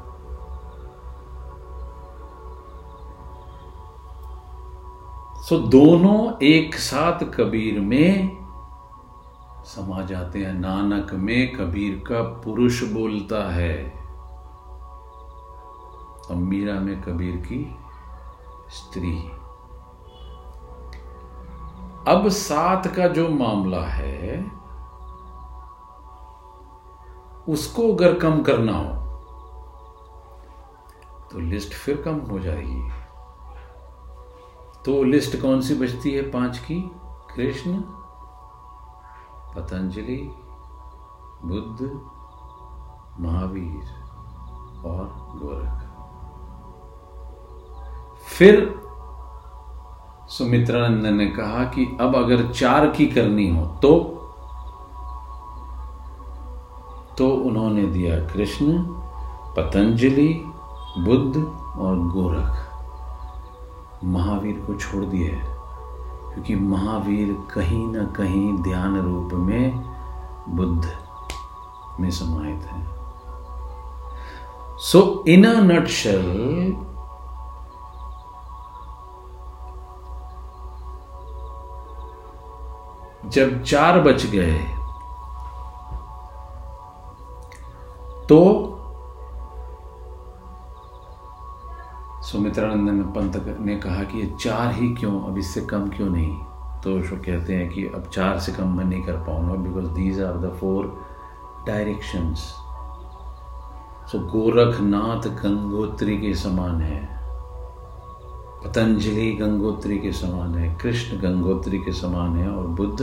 सो 5.48 5.58
दोनों 5.58 6.46
एक 6.46 6.74
साथ 6.74 7.24
कबीर 7.24 7.80
में 7.80 8.38
समा 9.64 10.02
जाते 10.02 10.38
हैं। 10.38 10.54
नानक 10.54 11.14
में 11.14 11.52
कबीर 11.52 12.02
का 12.08 12.22
पुरुष 12.22 12.82
बोलता 12.82 13.54
है। 13.54 13.92
और 16.30 16.36
मीरा 16.36 16.74
में 16.74 17.02
कबीर 17.02 17.36
की 17.36 17.76
स्त्री। 18.72 19.16
अब 22.08 22.28
सात 22.28 22.86
का 22.86 23.06
जो 23.08 23.28
मामला 23.28 23.84
है, 23.86 24.38
उसको 27.48 27.92
अगर 27.94 28.18
कम 28.18 28.42
करना 28.42 28.72
हो 28.72 29.00
तो 31.32 31.38
लिस्ट 31.40 31.74
फिर 31.74 32.02
कम 32.02 32.18
हो 32.30 32.38
जाएगी। 32.38 32.90
तो 34.84 35.02
लिस्ट 35.02 35.40
कौन 35.42 35.60
सी 35.60 35.74
बचती 35.74 36.10
है 36.10 36.22
पाँच 36.30 36.58
की? 36.58 36.80
कृष्ण, 37.36 37.80
पतंजलि, 39.54 40.20
बुद्ध, 41.44 41.86
महावीर 43.20 43.84
और 44.86 45.04
गोरख। 45.38 45.81
फिर 48.38 48.80
सुमित्रानंद 50.28 51.06
ने 51.06 51.26
कहा 51.26 51.64
कि 51.64 51.96
अब 52.00 52.16
अगर 52.16 52.52
चार 52.52 52.86
की 52.86 53.06
करनी 53.06 53.56
हो 53.56 53.66
तो? 53.66 54.18
तो 57.18 57.30
उन्होंने 57.30 57.86
दिया 57.86 58.16
कृष्ण, 58.16 58.78
पतंजलि, 59.56 60.44
बुद्ध 60.98 61.36
और 61.78 61.96
गोरख। 61.96 62.68
महावीर 64.04 64.64
को 64.66 64.74
छोड़ 64.74 65.04
दिया 65.04 65.52
क्योंकि 66.32 66.54
महावीर 66.54 67.38
कहीं 67.54 67.86
ना 67.86 68.04
कहीं 68.04 68.62
ध्यान 68.62 69.00
रूप 69.00 69.30
में 69.32 69.92
बुद्ध 70.48 70.92
में 72.00 72.10
समाहित 72.10 72.62
है। 72.62 72.88
सो 74.78 75.24
इन 75.28 75.44
अ 75.44 75.60
जब 83.26 83.62
चार 83.62 84.00
बच 84.00 84.26
गए 84.26 84.58
तो 88.28 88.38
सुमित्रानंद 92.22 93.04
पंत 93.14 93.58
ने 93.60 93.76
कहा 93.76 94.02
कि 94.04 94.18
ये 94.18 94.32
चार 94.40 94.72
ही 94.72 94.88
क्यों? 94.94 95.20
अब 95.20 95.38
इससे 95.38 95.60
कम 95.60 95.88
क्यों 95.88 96.08
नहीं? 96.10 96.36
तो 96.82 96.96
वो 96.96 97.16
कहते 97.16 97.54
हैं 97.54 97.68
कि 97.68 97.86
अब 97.86 98.08
चार 98.12 98.38
से 98.38 98.52
कम 98.52 98.76
मैं 98.76 98.84
नहीं 98.84 99.02
कर 99.02 99.12
पाऊँगा 99.12 99.54
because 99.54 99.86
these 99.86 100.22
are 100.22 100.36
the 100.36 100.52
four 100.60 100.86
directions 101.66 102.54
तो 104.12 104.18
गोरखनाथ 104.18 105.28
गंगोत्री 105.42 106.16
के 106.16 106.34
समान 106.34 106.80
है। 106.80 107.11
पतंजलि 108.64 109.30
गंगोत्री 109.32 109.98
के 109.98 110.12
समान 110.12 110.54
है, 110.54 110.74
कृष्ण 110.82 111.16
गंगोत्री 111.20 111.78
के 111.78 111.92
समान 111.92 112.36
है 112.36 112.48
और 112.50 112.66
बुद्ध 112.66 113.00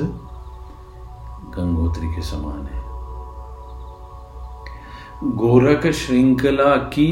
गंगोत्री 1.55 2.07
के 2.07 2.21
समान 2.21 2.65
है। 2.65 2.81
गोरख 5.37 5.87
श्रृंखला 5.93 6.75
की 6.93 7.07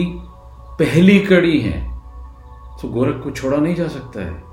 पहली 0.80 1.20
कड़ी 1.20 1.60
है 1.60 1.80
तो 2.82 2.88
गोरख 2.90 3.24
को 3.24 3.32
छोड़ा 3.32 3.58
नहीं 3.58 3.76
जा 3.76 3.88
सकता 3.88 4.26
है। 4.26 4.44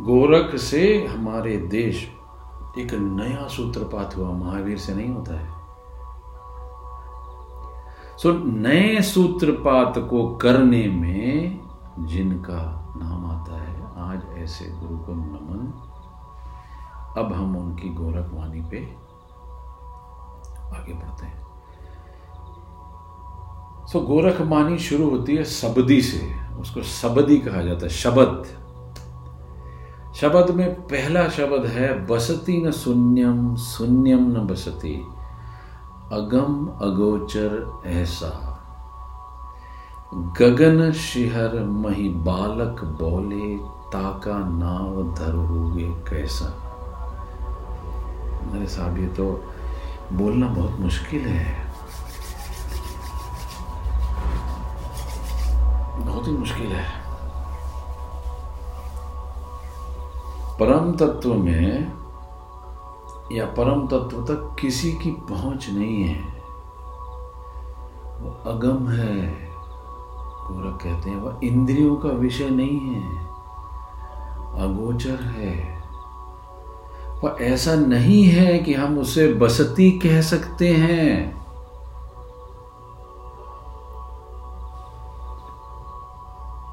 गोरख 0.00 0.56
से 0.60 0.82
हमारे 1.06 1.56
देश 1.56 2.06
एक 2.78 2.92
नया 2.92 3.46
सूत्रपात 3.48 4.16
हुआ, 4.16 4.30
महावीर 4.30 4.78
से 4.78 4.94
नहीं 4.94 5.08
होता 5.08 5.34
है। 5.34 5.48
सो 8.18 8.32
नए 8.46 9.00
सूत्रपात 9.02 9.98
को 10.10 10.26
करने 10.36 10.86
में 10.88 11.65
जिनका 11.98 12.92
नाम 12.96 13.26
आता 13.26 13.62
है, 13.62 13.82
आज 13.96 14.38
ऐसे 14.38 14.64
गुरु 14.64 14.98
को 14.98 15.12
नमन। 15.12 15.82
अब 17.18 17.32
हम 17.32 17.56
उनकी 17.56 17.88
गोरखवाणी 17.88 18.60
पे 18.60 18.96
आगे 20.76 20.92
बढ़ते 20.92 21.26
हैं। 21.26 21.46
सो 23.86 24.00
गोरखवाणी 24.00 24.78
शुरू 24.78 25.10
होती 25.10 25.36
है 25.36 25.44
शब्दी 25.44 26.02
से। 26.02 26.46
उसको 26.60 26.82
शब्दी 26.82 27.38
कहा 27.38 27.62
जाता 27.62 27.80
है, 27.82 27.88
शब्द। 27.88 28.44
शब्द 30.14 30.54
में 30.54 30.74
पहला 30.74 31.28
शब्द 31.28 31.66
है, 31.66 32.06
बसती 32.06 32.66
न 32.66 32.70
शून्यम 32.70 33.56
शून्यम 33.56 34.30
न 34.30 34.46
बसती। 34.46 34.94
अगम 36.12 36.66
अगोचर 36.66 37.82
ऐसा। 37.86 38.55
गगन 40.14 40.92
शिहर 40.92 41.64
मही 41.64 42.08
बालक 42.08 42.84
बोले, 42.84 43.56
ताका 43.92 44.38
नाव 44.38 45.14
धरोगे 45.14 45.84
कैसा? 45.84 46.44
मेरे 48.52 48.66
साहब, 48.66 48.98
ये 48.98 49.06
तो 49.06 49.44
बोलना 50.12 50.48
बहुत 50.48 50.80
मुश्किल 50.80 51.20
है। 51.20 51.72
बहुत 56.00 56.26
ही 56.26 56.32
मुश्किल 56.32 56.66
है। 56.66 57.00
परम 60.60 60.92
तत्व 60.92 61.34
में 61.34 61.92
या 63.32 63.46
परम 63.46 63.86
तत्व 63.86 64.22
तक 64.22 64.56
किसी 64.60 64.92
की 64.92 65.10
पहुँच 65.10 65.70
नहीं 65.70 66.04
है। 66.04 66.22
वो 68.20 68.50
अगम 68.50 68.88
है। 68.88 69.45
गोरख 70.46 70.82
कहते 70.82 71.10
हैं, 71.10 71.16
वह 71.16 71.40
इंद्रियों 71.44 71.96
का 71.96 72.08
विषय 72.08 72.50
नहीं 72.50 72.80
है, 72.80 73.20
अगोचर 74.62 75.24
है। 75.24 75.76
वह 77.24 77.36
ऐसा 77.40 77.74
नहीं 77.74 78.24
है 78.24 78.58
कि 78.58 78.74
हम 78.74 78.98
उसे 78.98 79.32
बसती 79.34 79.90
कह 79.90 80.20
सकते 80.20 80.68
हैं। 80.68 81.36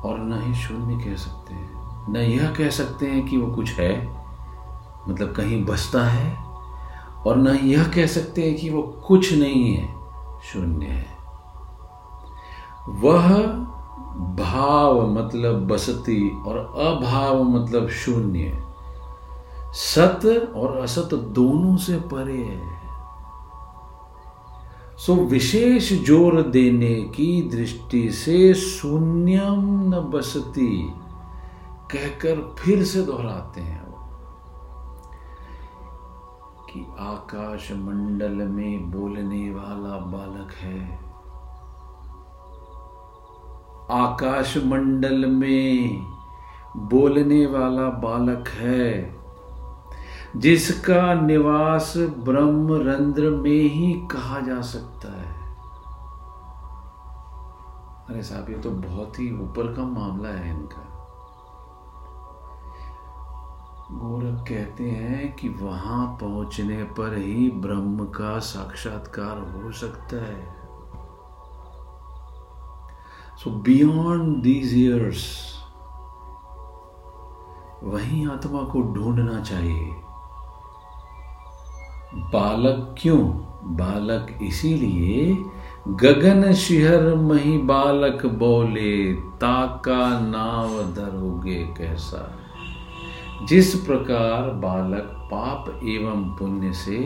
और 0.02 0.20
न 0.20 0.42
ही 0.42 0.56
शून्य 0.56 1.06
कह 1.06 1.16
सकते 1.16 1.54
हैं। 1.54 2.12
न 2.14 2.18
यह 2.18 2.52
कह 2.52 2.70
सकते 2.70 3.08
हैं 3.08 3.26
कि 3.26 3.38
वो 3.38 3.56
कुछ 3.56 3.72
है 3.72 4.24
मतलब 5.10 5.32
कहीं 5.32 5.66
बसता 5.66 6.04
है, 6.04 6.38
और 7.26 7.38
न 7.38 7.48
यह 7.48 7.84
कह 7.84 8.06
सकते 8.06 8.42
हैं 8.42 8.56
कि 8.56 8.70
वो 8.70 8.82
कुछ 9.08 9.34
नहीं 9.34 9.76
है, 9.76 9.94
शून्य 10.44 10.86
है। 10.86 11.13
वह 12.90 13.46
भाव 14.36 15.12
मतलब 15.12 15.68
बसती 15.68 16.30
और 16.30 16.58
अभाव 16.58 17.44
मतलब 17.44 17.90
शून्य। 17.90 18.64
सत 19.74 20.54
और 20.56 20.78
असत 20.78 21.14
दोनों 21.14 21.78
से 21.78 21.98
परे 21.98 22.38
है। 22.38 22.84
सो 24.98 25.16
विशेष 25.16 26.06
ज़ोर 26.06 26.42
देने 26.42 26.96
की 26.96 27.50
दृष्टि 27.50 28.12
से 28.12 28.54
शून्यम 28.54 29.94
न 29.96 30.12
बसती 30.14 30.94
कहकर 31.92 32.56
फिर 32.60 32.84
से 32.84 33.02
दोहराते 33.02 33.62
हैं 33.62 33.88
वो। 33.88 34.10
कि 36.70 36.88
आकाश 37.00 37.72
मंडल 37.72 38.48
में 38.48 38.92
बोलने 38.92 39.52
वाला 39.52 39.98
बालक 39.98 40.54
है। 40.54 41.03
आकाश 43.94 44.58
मंडल 44.58 45.26
में 45.26 46.06
बोलने 46.78 47.46
वाला 47.46 47.90
बालक 47.90 48.48
है, 48.48 49.16
जिसका 50.38 51.14
निवास 51.14 51.94
ब्रह्म 51.98 52.76
रंध्र 52.90 53.30
में 53.30 53.50
ही 53.50 53.94
कहा 54.12 54.40
जा 54.40 54.62
सकता 54.62 55.12
है। 55.12 55.32
अरे 58.10 58.24
साहब, 58.24 58.50
ये 58.50 58.58
तो 58.58 58.70
बहुत 58.70 59.20
ही 59.20 59.32
ऊपर 59.42 59.74
का 59.74 59.84
मामला 59.84 60.30
है 60.30 60.50
इनका। 60.50 60.90
गोरख 63.92 64.48
कहते 64.50 64.84
हैं 64.84 65.36
कि 65.36 65.50
वहाँ 65.50 66.18
पहुँचने 66.22 66.84
पर 66.84 67.18
ही 67.18 67.50
ब्रह्म 67.52 68.06
का 68.06 68.40
साक्षात्कार 68.40 69.38
हो 69.52 69.72
सकता 69.72 70.24
है। 70.26 70.63
सो 73.44 73.52
बियॉन्ड 73.52 74.38
दीज 74.38 74.74
इयर्स 74.74 75.54
वही 77.84 78.30
आत्मा 78.32 78.62
को 78.62 78.82
ढूंढना 78.82 79.42
चाहिए। 79.42 79.96
बालक 82.16 82.96
क्यों? 83.00 83.30
बालक 83.64 84.44
इसीलिए, 84.44 85.38
गगन 85.88 86.54
शिहर 86.54 87.16
मही 87.16 87.58
बालक 87.58 88.26
बोले, 88.26 89.14
ताका 89.14 90.20
नाव 90.20 90.70
धरोगे 90.70 91.64
कैसा? 91.78 92.40
जिस 93.48 93.76
प्रकार 93.76 94.50
बालक 94.50 95.30
पाप 95.34 95.80
एवं 95.84 96.36
पुण्य 96.36 96.74
से 96.74 96.98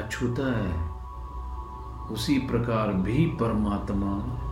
अछूता 0.00 0.58
है, 0.58 0.90
उसी 2.10 2.38
प्रकार 2.38 2.92
भी 2.92 3.26
परमात्मा 3.26 4.44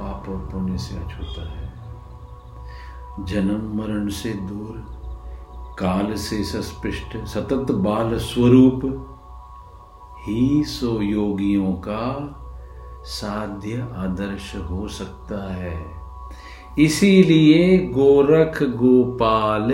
पाप 0.00 0.28
और 0.28 0.36
पुण्य 0.36 0.78
से 0.78 0.96
अछूता 0.96 1.50
है। 1.52 1.72
जन्म 3.24 3.78
मरण 3.78 4.08
से 4.08 4.32
दूर, 4.32 5.00
काल 5.78 6.14
से 6.14 6.44
सस्पृष्ट, 6.44 7.24
सतत 7.24 7.66
बाल 7.70 8.18
स्वरूप, 8.18 9.06
ही 10.26 10.64
सो 10.64 11.00
योगियों 11.00 11.72
का 11.72 12.36
साध्य 13.04 13.88
आदर्श 13.96 14.56
हो 14.56 14.88
सकता 14.88 15.54
है। 15.54 15.86
इसीलिए 16.78 17.78
गोरख 17.78 18.62
गोपाल 18.62 19.70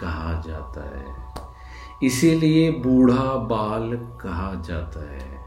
कहा 0.00 0.42
जाता 0.46 0.98
है। 0.98 1.34
इसीलिए 2.02 2.70
बूढ़ा 2.70 3.36
बाल 3.36 3.96
कहा 3.96 4.54
जाता 4.54 5.12
है। 5.12 5.39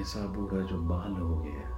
ऐसा 0.00 0.20
बूढ़ा 0.20 0.66
जो 0.66 0.76
बाल 0.78 1.22
हो 1.22 1.36
गया 1.36 1.76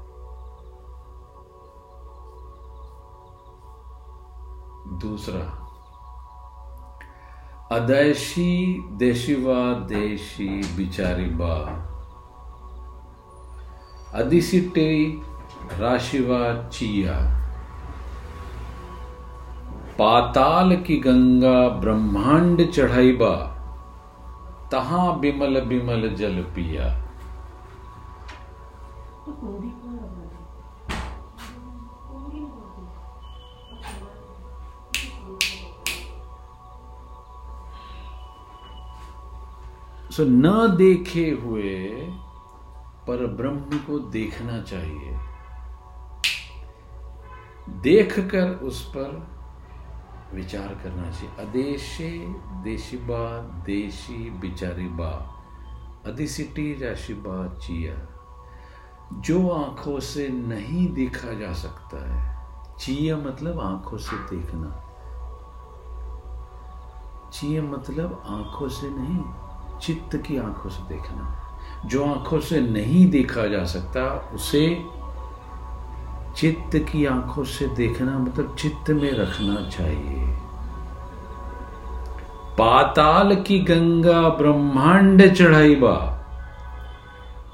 दूसरा, 4.98 5.58
अदैशी 7.72 8.84
देशिवा 8.92 9.72
देशी 9.72 10.76
बिचारी 10.76 11.24
बा। 11.24 11.54
अदिसिटे 14.14 15.20
राशिवा 15.78 16.68
चिया। 16.68 17.14
पाताल 19.98 20.76
की 20.76 20.96
गंगा 20.96 21.68
ब्रह्मांड 21.68 22.70
चढ़ाईबा 22.70 23.34
तहां 24.72 25.20
बिमल 25.20 25.60
बिमल 25.60 26.14
जल 26.14 26.42
पिया। 26.42 27.01
सो 29.22 29.32
न 40.20 40.76
देखे 40.76 41.30
हुए 41.30 41.88
पर 43.06 43.26
ब्रह्म 43.26 43.78
को 43.78 43.98
देखना 43.98 44.62
चाहिए। 44.62 45.18
देखकर 47.68 48.50
उस 48.50 48.88
पर 48.96 49.26
विचार 50.34 50.68
करना 50.68 51.10
चाहिए। 51.10 51.30
अदेशे 51.38 52.26
देशिबा, 52.62 53.40
देशी 53.40 54.30
अधिसिटी 56.10 56.72
राशिबा 56.84 57.48
चिया। 57.48 58.21
जो 59.20 59.50
आँखों 59.50 60.00
से 60.00 60.28
नहीं 60.28 60.92
देखा 60.92 61.32
जा 61.32 61.52
सकता 61.52 62.12
है। 62.12 62.46
चिया 62.80 63.16
मतलब 63.16 63.60
आँखों 63.60 63.98
से 63.98 64.16
देखना। 64.16 64.84
चिया 67.32 67.62
मतलब 67.62 68.22
आँखों 68.26 68.68
से 68.68 68.90
नहीं, 68.90 69.24
चित्त 69.80 70.16
की 70.16 70.36
आँखों 70.36 70.70
से 70.70 70.88
देखना। 70.88 71.38
जो 71.86 72.04
आँखों 72.04 72.40
से 72.40 72.60
नहीं 72.60 73.10
देखा 73.10 73.46
जा 73.46 73.64
सकता, 73.64 74.30
उसे 74.34 74.86
चित्त 76.36 76.76
की 76.76 77.06
आँखों 77.06 77.44
से 77.44 77.66
देखना 77.66 78.18
मतलब 78.18 78.56
चित्त 78.56 78.90
में 78.90 79.12
रखना 79.12 79.68
चाहिए। 79.68 80.36
पाताल 82.58 83.34
की 83.34 83.58
गंगा 83.58 84.28
ब्रह्मांड 84.28 85.34
चढ़ाई 85.34 85.74
बा। 85.74 86.18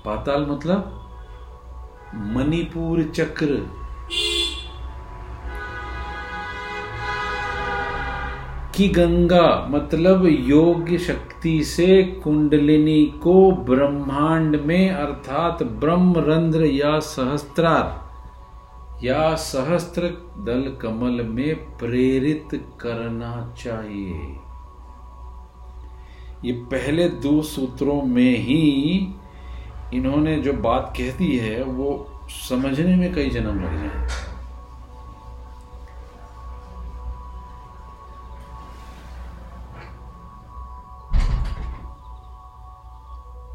पाताल 0.05 0.47
मतलब 0.47 0.95
मणिपुर 2.15 3.03
चक्र। 3.03 3.79
की 8.77 8.89
गंगा 8.89 9.67
मतलब 9.71 10.27
योग्य 10.27 10.99
शक्ति 10.99 11.65
से 11.65 12.03
कुंडलिनी 12.03 13.07
को 13.07 13.51
ब्रह्मांड 13.51 14.61
में, 14.61 14.91
अर्थात 14.91 15.63
ब्रह्म 15.63 16.15
रंध्र 16.19 16.65
या 16.65 16.99
सहस्त्रार, 16.99 18.09
या 19.07 19.35
सहस्त्र 19.35 20.03
दल 20.39 20.77
कमल 20.83 21.23
में 21.23 21.55
प्रेरित 21.79 22.49
करना 22.81 23.55
चाहिए। 23.59 24.37
ये 26.45 26.53
पहले 26.53 27.09
दो 27.09 27.43
सूत्रों 27.43 28.03
में 28.03 28.39
ही 28.39 29.09
इन्होंने 29.95 30.37
जो 30.37 30.53
बात 30.53 30.93
कह 30.97 31.11
दी 31.19 31.37
है, 31.39 31.63
वो 31.63 32.07
समझने 32.49 32.97
में 32.97 33.13
कई 33.15 33.31
जन्म 33.31 33.61
लग 33.61 33.83
जाए 33.83 34.07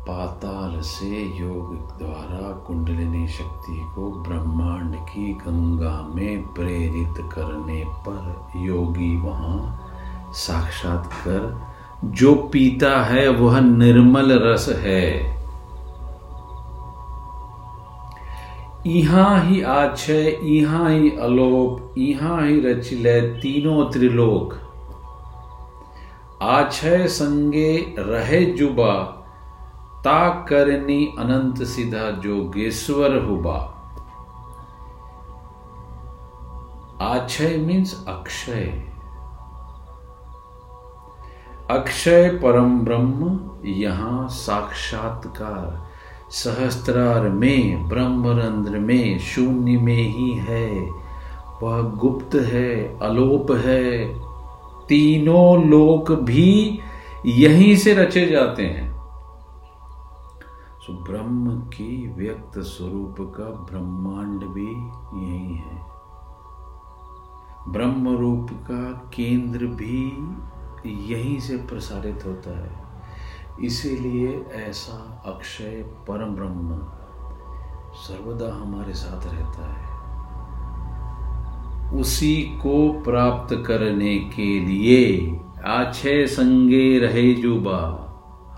पाताल 0.07 0.79
से 0.81 1.21
योग 1.39 1.75
द्वारा 1.99 2.51
कुंडलिनी 2.67 3.27
शक्ति 3.27 3.77
को 3.95 4.09
ब्रह्मांड 4.23 4.95
की 4.95 5.33
गंगा 5.33 5.95
में 6.15 6.43
प्रेरित 6.53 7.23
करने 7.33 7.83
पर 8.07 8.57
योगी 8.65 9.15
वहाँ 9.17 10.33
साक्षात 10.35 11.09
कर 11.13 11.41
जो 12.05 12.35
पीता 12.53 13.03
है 13.03 13.27
वह 13.29 13.59
निर्मल 13.59 14.31
रस 14.43 14.67
है। 14.79 15.03
इहा 18.87 19.41
ही 19.41 19.61
आछय 19.61 20.27
इहा 20.29 20.87
ही 20.89 21.17
अलोप, 21.17 21.93
इहा 21.97 22.43
ही 22.43 22.61
रचिले 22.61 23.21
तीनों 23.21 23.91
त्रिलोक। 23.91 24.53
आछय 26.41 27.07
संगे, 27.07 27.95
रहे 27.99 28.45
जुबा, 28.45 28.93
ता 30.03 30.29
करनी 30.29 31.15
अनंत 31.19 31.63
सिधा 31.63 32.11
जोगेश्वर 32.11 33.17
हुबा। 33.17 33.69
आछय 37.01 37.57
मीन्स 37.57 38.05
अक्षय। 38.07 38.83
अक्षय 41.71 42.29
परम 42.29 42.79
ब्रह्म, 42.79 43.39
यहाँ 43.65 44.27
साक्षात्कार। 44.27 45.82
सहस्त्रार 46.33 47.29
में, 47.29 47.89
ब्रह्मरंध्र 47.89 48.79
में, 48.79 49.19
शून्य 49.19 49.77
में 49.77 50.09
ही 50.09 50.33
है। 50.33 50.91
वह 51.63 51.81
गुप्त 51.81 52.35
है, 52.35 52.99
अलोप 52.99 53.51
है। 53.51 54.19
तीनों 54.87 55.65
लोक 55.65 56.11
भी 56.11 56.79
यहीं 57.25 57.75
से 57.75 57.93
रचे 57.93 58.25
जाते 58.25 58.63
हैं। 58.63 58.91
सो 60.79 61.03
ब्रह्म 61.03 61.59
की 61.59 62.13
व्यक्त 62.17 62.59
स्वरूप 62.59 63.15
का 63.19 63.43
ब्रह्मांड 63.43 64.43
भी 64.43 64.71
यही 65.25 65.55
है। 65.55 65.85
ब्रह्म 67.67 68.17
रूप 68.17 68.47
का 68.51 69.11
केंद्र 69.13 69.65
भी 69.65 70.03
यहीं 71.13 71.39
से 71.39 71.57
प्रसारित 71.57 72.23
होता 72.25 72.63
है। 72.63 72.82
इसीलिए 73.63 74.45
ऐसा 74.53 75.23
अक्षय 75.25 75.85
परम 76.07 76.35
ब्रह्म 76.35 76.77
सर्वदा 77.95 78.53
हमारे 78.53 78.93
साथ 78.93 79.33
रहता 79.33 79.73
है। 79.73 79.93
उसी 81.99 82.35
को 82.35 83.01
प्राप्त 83.03 83.63
करने 83.67 84.17
के 84.17 84.59
लिए 84.59 85.37
आछे 85.65 86.27
संगे 86.27 86.99
रहे 86.99 87.33
जुबा 87.33 88.09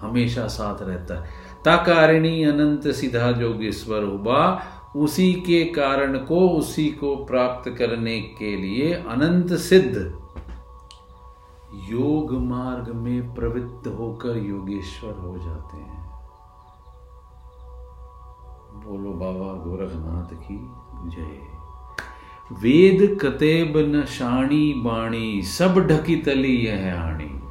हमेशा 0.02 0.48
साथ 0.48 0.82
रहता 0.82 1.24
है। 1.24 1.30
ताकारिणी 1.65 2.44
अनंत 2.44 2.88
सीधा 2.88 3.32
जोगेश्वर 3.32 4.04
हुबा 4.04 4.63
उसी 4.96 5.34
के 5.34 5.65
कारण 5.65 6.18
को, 6.18 6.50
उसी 6.50 6.89
को 6.89 7.15
प्राप्त 7.15 7.70
करने 7.70 8.22
के 8.22 8.56
लिए 8.56 8.94
अनंत 8.94 9.54
सिद्ध 9.54 10.25
योग 11.76 12.34
मार्ग 12.34 12.96
में 12.96 13.34
प्रवृत्त 13.36 13.88
होकर 13.88 14.38
योगेश्वर 14.38 15.14
हो 15.14 15.38
जाते 15.38 15.78
हैं। 15.78 16.06
बोलो 18.76 19.12
बाबा 19.12 19.54
गोरखनाथ 19.54 20.36
की 20.36 20.72
जय। 21.10 21.56
वेद 22.52 23.20
कतेब 23.22 23.74
न 23.78 24.06
शाणी 24.06 24.74
बाणी, 24.74 25.42
सब 25.42 25.78
ढकी 25.78 26.16
तली 26.16 26.68
यह 26.68 27.02
आणी। 27.02 27.42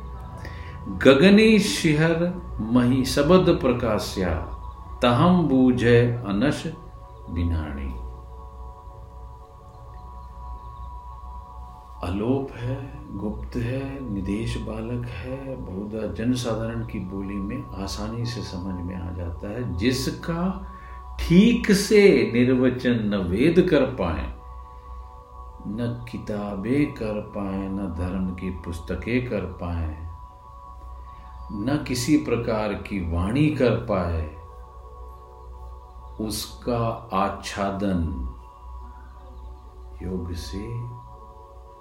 गगनी 0.89 1.59
शिहर 1.59 2.43
मही 2.61 3.05
सबद 3.05 3.59
प्रकाश्या, 3.61 4.35
तहम 5.03 5.49
बूझे 5.49 6.23
अनश 6.27 6.73
बिनाणी 7.31 7.93
अलोप 12.09 12.57
है 12.57 13.04
गुप्त 13.15 13.57
है, 13.57 14.13
निदेश 14.13 14.57
बालक 14.59 15.05
है 15.07 15.57
बहुधा 15.57 16.07
जनसाधारण 16.15 16.85
की 16.87 16.99
बोली 16.99 17.35
में 17.35 17.83
आसानी 17.83 18.25
से 18.27 18.43
समझ 18.43 18.75
में 18.85 18.95
आ 18.95 19.11
जाता 19.13 19.49
है, 19.49 19.77
जिसका 19.77 20.71
ठीक 21.21 21.71
से 21.73 22.01
निर्वचन 22.35 23.05
न 23.05 23.17
वेद 23.29 23.61
कर 23.71 23.85
पाए, 23.95 24.27
न 25.69 26.07
किताबें 26.11 26.93
कर 26.93 27.21
पाए, 27.37 27.69
न 27.69 27.95
धर्म 27.99 28.35
की 28.35 28.51
पुस्तकें 28.65 29.27
कर 29.31 29.45
पाए, 29.61 29.97
न 31.53 31.85
किसी 31.89 32.17
प्रकार 32.17 32.75
की 32.75 33.01
वाणी 33.13 33.49
कर 33.51 33.77
पाए, 33.91 34.27
उसका 36.21 36.83
आच्छादन 37.13 38.05
योग 40.03 40.33
से, 40.33 40.67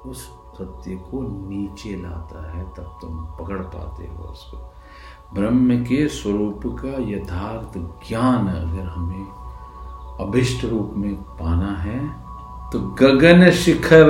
उस 0.10 0.30
सत्य 0.54 0.96
को 1.06 1.22
नीचे 1.50 1.96
लाता 1.96 2.42
है, 2.52 2.64
तब 2.68 2.98
तुम 3.02 3.24
पकड़ 3.40 3.62
पाते 3.62 4.08
हो 4.08 4.24
उसको। 4.24 4.58
ब्रह्म 5.34 5.84
के 5.84 6.08
स्वरूप 6.10 6.62
का 6.80 6.96
यथार्थ 7.10 7.78
ज्ञान 8.08 8.48
अगर 8.48 8.88
हमें 8.88 9.26
अभिष्ट 10.20 10.66
रूप 10.66 10.92
में 10.96 11.16
पाना 11.40 11.76
है 11.78 12.00
तो 12.72 12.80
गगन 13.00 13.50
शिखर, 13.54 14.10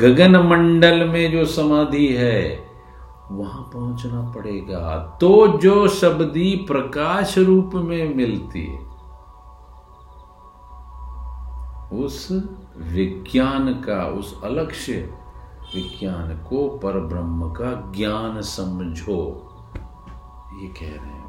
गगन 0.00 0.36
मंडल 0.46 1.08
में 1.08 1.30
जो 1.32 1.44
समाधि 1.46 2.06
है, 2.08 2.40
वहाँ 3.30 3.62
पहुँचना 3.72 4.20
पड़ेगा। 4.30 4.96
तो 5.20 5.46
जो 5.58 5.86
शब्दी 5.90 6.54
प्रकाश 6.68 7.36
रूप 7.38 7.70
में 7.74 8.14
मिलती 8.16 8.66
है, 8.66 8.84
उस 11.94 12.28
विज्ञान 12.92 13.72
का, 13.80 14.04
उस 14.10 14.40
अलक्ष्य 14.44 15.08
विज्ञान 15.74 16.36
को 16.48 16.68
पर 16.78 16.98
ब्रह्म 17.00 17.48
का 17.50 17.92
ज्ञान 17.96 18.40
समझो। 18.40 19.20
ये 20.60 20.68
कह 20.68 20.94
रहे 20.94 21.10
हैं 21.10 21.24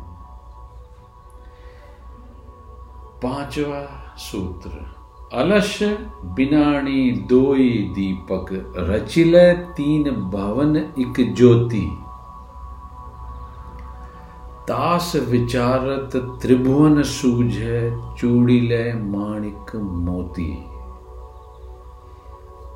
पांचवा 3.23 3.81
सूत्र, 4.17 4.69
अलश 5.33 5.79
बिनाणी 6.25 7.11
दोई 7.11 7.69
दीपक 7.95 8.47
रचिल 8.77 9.33
तीन 9.77 10.03
भवन 10.31 10.75
इक 10.75 11.33
ज्योति। 11.35 11.85
तास 14.67 15.11
विचारत 15.15 16.15
त्रिभुवन 16.41 17.01
सूझे 17.03 17.91
चूड़िले 18.17 18.93
माणिक 18.93 19.75
मोती। 19.75 20.51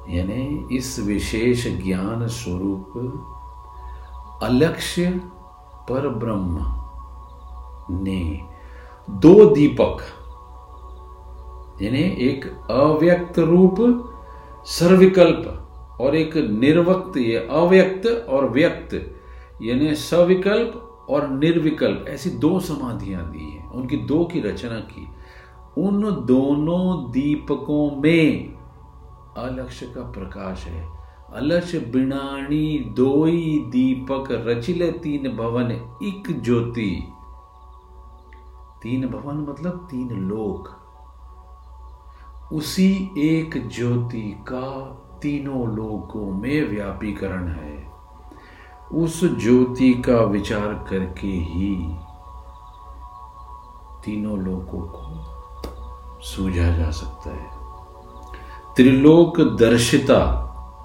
यानी 0.09 0.67
इस 0.71 0.99
विशेष 0.99 1.67
ज्ञान 1.83 2.27
स्वरूप 2.27 2.93
अलक्ष्य 4.43 5.09
पर 5.89 6.07
ब्रह्म 6.09 6.59
ने 8.03 8.41
दो 9.09 9.45
दीपक, 9.45 9.97
यानी 11.81 11.99
एक 11.99 12.45
अव्यक्त 12.71 13.39
रूप 13.39 13.75
सर्विकल्प 14.65 15.97
और 16.01 16.15
एक 16.15 16.37
निर्वक्त, 16.37 17.17
ये 17.17 17.35
अव्यक्त 17.51 18.27
और 18.29 18.49
व्यक्त, 18.49 18.93
यानी 19.61 19.95
सविकल्प 19.95 21.05
और 21.09 21.29
निर्विकल्प, 21.29 22.05
ऐसी 22.09 22.29
दो 22.29 22.59
समाधियाँ 22.59 23.31
दी 23.31 23.51
हैं। 23.51 23.71
उनकी 23.71 23.97
दो 23.97 24.23
की 24.25 24.41
रचना 24.41 24.79
की। 24.91 25.07
उन 25.77 26.25
दोनों 26.25 27.11
दीपकों 27.11 28.01
में 28.01 28.60
अलक्ष्य 29.37 29.85
का 29.85 30.01
प्रकाश 30.01 30.65
है। 30.65 30.89
अलक्ष्य 31.33 31.79
बिणाणी, 31.79 32.77
दोई, 32.77 33.59
दीपक, 33.59 34.27
रचिले 34.31 34.91
तीन 34.91 35.37
भवन 35.37 35.71
एक 36.03 36.41
ज्योति। 36.41 37.13
तीन 38.83 39.07
भवन 39.07 39.35
मतलब 39.37 39.87
तीन 39.91 40.09
लोक। 40.09 40.81
उसी 42.53 43.11
एक 43.17 43.69
ज्योति 43.69 44.43
का 44.47 44.97
तीनों 45.21 45.67
लोकों 45.67 46.25
में 46.25 46.69
व्यापीकरण 46.69 47.47
है। 47.47 47.91
उस 48.93 49.23
ज्योति 49.23 49.93
का 49.93 50.21
विचार 50.21 50.85
करके 50.89 51.27
ही 51.27 51.95
तीनों 54.05 54.39
लोकों 54.39 54.81
को 54.81 55.31
सूझा 56.21 56.77
जा 56.77 56.91
सकता 56.91 57.29
है। 57.29 57.50
त्रिलोक 58.81 59.41
दर्शिता 59.41 60.25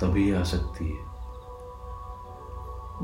तभी 0.00 0.34
आ 0.34 0.42
सकती 0.42 0.88
है। 0.88 1.06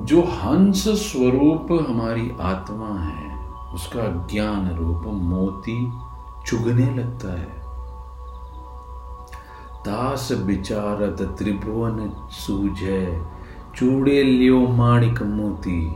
जो 0.07 0.21
हंस 0.23 0.89
स्वरूप 0.89 1.87
हमारी 1.91 2.33
आत्मा 2.41 2.99
है, 2.99 3.49
उसका 3.49 4.29
ज्ञान 4.33 4.77
रूप 4.77 5.03
मोती 5.07 5.93
चुगने 6.47 6.95
लगता 6.95 7.33
है। 7.33 7.63
दास 9.81 10.29
विचारत 10.33 11.37
त्रिभुवन 11.39 12.13
सूझे, 12.31 13.23
चूड़े 13.77 14.23
लियो 14.23 14.61
माणिक 14.61 15.23
मोती। 15.23 15.93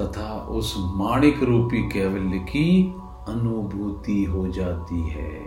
तथा 0.00 0.46
उस 0.50 0.74
माणिक 0.78 1.42
रूपी 1.42 1.88
कैवल्य 1.88 2.38
की 2.38 2.94
अनुभूति 3.28 4.24
हो 4.24 4.48
जाती 4.48 5.08
है। 5.08 5.43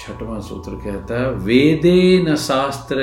छठवां 0.00 0.40
सूत्र 0.40 0.70
कहता 0.74 1.20
है, 1.20 1.30
वेदे 1.30 2.22
न 2.22 2.36
शास्त्र, 2.36 2.96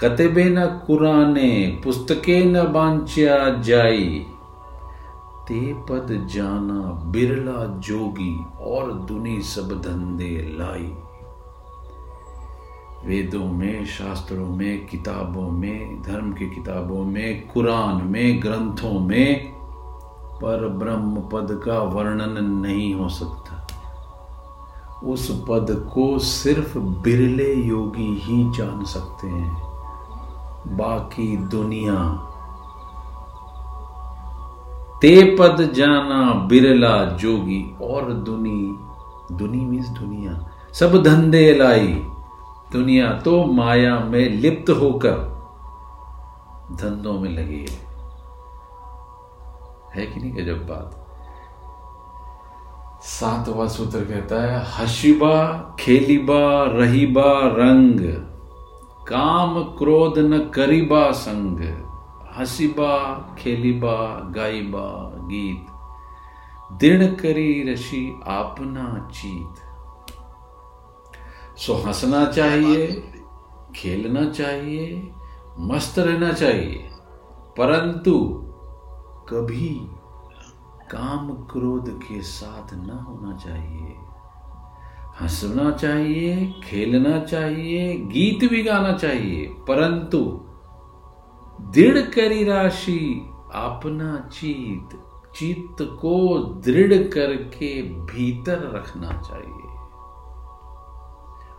कतबे 0.00 0.44
न 0.44 0.66
कुराने, 0.66 1.80
पुस्तके 1.84 2.44
न 2.44 2.62
बांच्या 2.72 3.48
जाई, 3.48 4.26
ते 5.48 5.74
पद 5.74 6.28
जाना 6.34 6.80
बिरला 7.04 7.64
जोगी 7.78 8.44
और 8.60 8.92
दुनी 8.92 9.42
सब 9.42 9.68
धंधे 9.80 10.56
लाई। 10.58 10.92
वेदों 13.04 13.44
में, 13.44 13.86
शास्त्रों 13.86 14.46
में, 14.46 14.86
किताबों 14.86 15.50
में, 15.50 16.02
धर्म 16.02 16.32
की 16.32 16.50
किताबों 16.50 17.04
में, 17.04 17.48
कुरान 17.48 18.04
में, 18.04 18.42
ग्रंथों 18.42 19.00
में 19.00 19.52
पर 20.42 20.68
ब्रह्म 20.68 21.20
पद 21.20 21.62
का 21.64 21.78
वर्णन 21.78 22.44
नहीं 22.44 22.94
हो 22.94 23.08
सकता। 23.08 23.57
उस 25.04 25.44
पद 25.48 25.90
को 25.94 26.18
सिर्फ़ 26.18 26.78
बिरले 26.78 27.54
योगी 27.54 28.20
ही 28.24 28.44
जान 28.44 28.84
सकते 28.84 29.26
हैं। 29.26 29.62
बाकी 30.76 31.36
दुनिया। 31.36 32.24
ते 35.02 35.36
पद 35.36 35.72
जाना 35.72 36.32
बिरला 36.32 37.04
जोगी 37.04 37.76
और 37.82 38.12
दुनी। 38.12 38.78
दुनी 39.34 39.64
मीन्स 39.64 39.88
दुनिया। 39.88 40.50
सब 40.72 41.02
धंधे 41.02 41.54
लाई। 41.54 42.06
दुनिया 42.72 43.12
तो 43.12 43.44
माया 43.44 43.98
में 43.98 44.30
लिप्त 44.30 44.70
होकर 44.70 45.38
धंधों 46.72 47.12
में 47.12 47.30
लगी 47.30 47.60
है। 47.60 47.88
है 49.94 50.06
कि 50.06 50.20
नहीं 50.20 50.44
गजब 50.44 50.66
बात? 50.66 50.97
सातवा 53.02 53.66
सूत्र 53.66 54.04
कहता 54.04 54.42
है 54.42 54.66
हशिबा 54.76 55.46
खेलीबा, 55.80 56.64
रहीबा, 56.64 57.40
रंग। 57.44 58.00
काम 59.08 59.62
क्रोध 59.62 60.18
न 60.18 60.38
करीबा 60.38 61.10
संग। 61.10 61.84
हसीबा, 62.36 63.18
खेलीबा, 63.38 64.28
गाईबा, 64.36 65.12
गीत। 65.16 65.66
दृढ़ 66.72 67.14
करी 67.14 67.72
रशी 67.72 68.20
आपना 68.26 69.10
चीत। 69.14 69.54
सो 71.58 71.74
हंसना 71.74 72.24
चाहिए, 72.24 73.12
खेलना 73.76 74.30
चाहिए, 74.30 75.10
मस्त 75.58 75.98
रहना 75.98 76.32
चाहिए, 76.32 76.90
परंतु 77.56 78.44
कभी 79.28 79.86
काम 80.90 81.28
क्रोध 81.28 81.90
के 81.98 82.22
साथ 82.22 82.74
न 82.74 82.90
होना 83.08 83.36
चाहिए। 83.36 83.94
हंसना 85.20 85.70
चाहिए, 85.70 86.54
खेलना 86.64 87.18
चाहिए, 87.20 87.94
गीत 87.94 88.50
भी 88.50 88.62
गाना 88.62 88.92
चाहिए, 88.92 89.46
परंतु 89.46 90.18
दृढ़ 91.60 91.98
करी 91.98 92.44
राशि 92.44 93.30
अपना 93.54 94.28
चीत 94.32 94.98
चित्त 95.34 95.76
को 96.00 96.38
दृढ़ 96.38 96.92
करके 97.08 97.82
भीतर 97.82 98.70
रखना 98.74 99.12
चाहिए। 99.12 99.66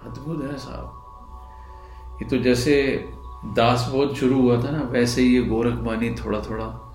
अद्भुत 0.04 0.44
है 0.44 0.58
साहब। 0.58 2.20
ये 2.22 2.30
तो 2.30 2.38
जैसे 2.38 3.06
दास 3.46 3.90
बोध 3.94 4.14
शुरू 4.14 4.42
हुआ 4.42 4.64
था 4.64 4.72
ना, 4.72 4.82
वैसे 4.82 5.24
ये 5.24 5.42
गोरखबानी 5.42 6.10
थोड़ा 6.16 6.40
थोड़ा 6.40 6.89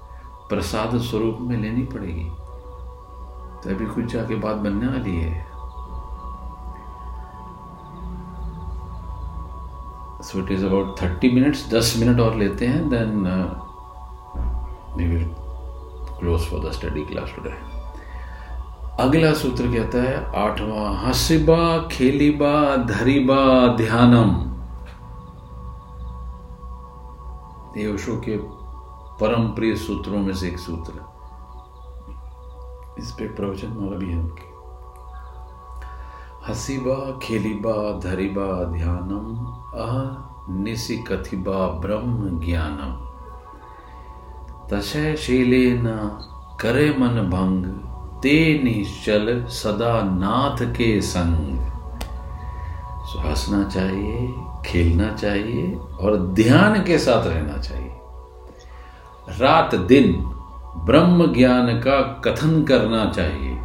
प्रसाद 0.48 0.96
स्वरूप 1.00 1.38
में 1.40 1.56
लेनी 1.56 1.82
पड़ेगी। 1.82 2.24
तो 3.62 3.70
अभी 3.70 3.86
कुछ 3.86 4.12
जाके 4.12 4.34
बात 4.36 4.56
बनने 4.56 4.86
वाली 4.86 5.16
है। 5.16 5.42
So 10.22 10.38
it 10.38 10.50
is 10.52 10.64
about 10.66 11.00
thirty 11.02 11.30
minutes 11.30 11.68
दस 11.70 11.94
मिनट 11.98 12.20
और 12.20 12.36
लेते 12.36 12.66
हैं 12.66 12.88
then 12.88 13.26
will 14.96 15.24
close 16.18 16.40
for 16.40 16.68
the 16.68 16.72
study 16.72 17.04
class 17.04 17.32
today 17.36 17.54
अगला 19.00 19.32
सूत्र 19.32 19.64
कहता 19.66 20.02
है, 20.02 20.16
आठवां, 20.40 20.94
हसिबा, 20.96 21.88
खेलीबा, 21.92 22.54
धरीबा, 22.76 23.66
ध्यानम। 23.76 24.30
ओशो 27.94 28.16
के 28.28 28.36
परम 29.20 29.48
प्रिय 29.48 29.76
सूत्रों 29.76 30.18
में 30.18 30.34
से 30.34 30.48
एक 30.48 30.58
सूत्र 30.58 30.92
इस 32.98 33.12
पे 33.12 33.28
प्रवचन 33.28 33.66
भी 33.66 34.12
है 34.12 34.18
उनके। 34.18 34.54
हसीबा, 36.52 37.18
खेलीबा, 37.22 38.00
धरीबा, 38.00 38.64
ध्यानम, 38.64 39.46
अह 39.80 40.24
अनिशि 40.54 40.96
कथिबा 40.96 41.66
ब्रह्म 41.66 42.40
ज्ञानम। 42.40 43.04
तशयशीले 44.68 45.78
न, 45.78 45.86
करे 46.60 46.96
मन 46.98 47.08
भंग, 47.08 47.66
ते 48.22 48.60
निश्चल 48.64 49.44
सदा 49.44 50.02
नाथ 50.02 50.64
के 50.64 51.00
संग। 51.00 51.58
हंसना 53.18 53.64
चाहिए, 53.64 54.34
खेलना 54.66 55.12
चाहिए 55.12 55.76
और 55.76 56.16
ध्यान 56.16 56.84
के 56.84 56.98
साथ 56.98 57.26
रहना 57.26 57.58
चाहिए। 57.58 57.83
रात 59.28 59.74
दिन 59.74 60.12
ब्रह्म 60.76 61.32
ज्ञान 61.32 61.80
का 61.80 62.00
कथन 62.24 62.62
करना 62.62 63.10
चाहिए। 63.10 63.60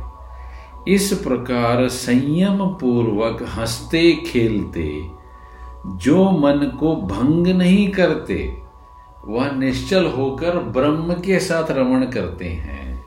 इस 0.88 1.14
प्रकार 1.14 1.88
संयम 1.88 2.66
पूर्वक 2.66 3.44
हँसते 3.58 4.14
खेलते, 4.14 5.12
जो 5.86 6.32
मन 6.32 6.78
को 6.80 6.96
भंग 6.96 7.48
नहीं 7.48 7.92
करते, 7.92 8.62
वह 9.26 9.52
निश्चल 9.52 10.06
होकर 10.06 10.60
ब्रह्म 10.60 11.14
के 11.14 11.40
साथ 11.40 11.72
रमण 11.72 12.06
करते 12.06 12.46
हैं। 12.46 13.06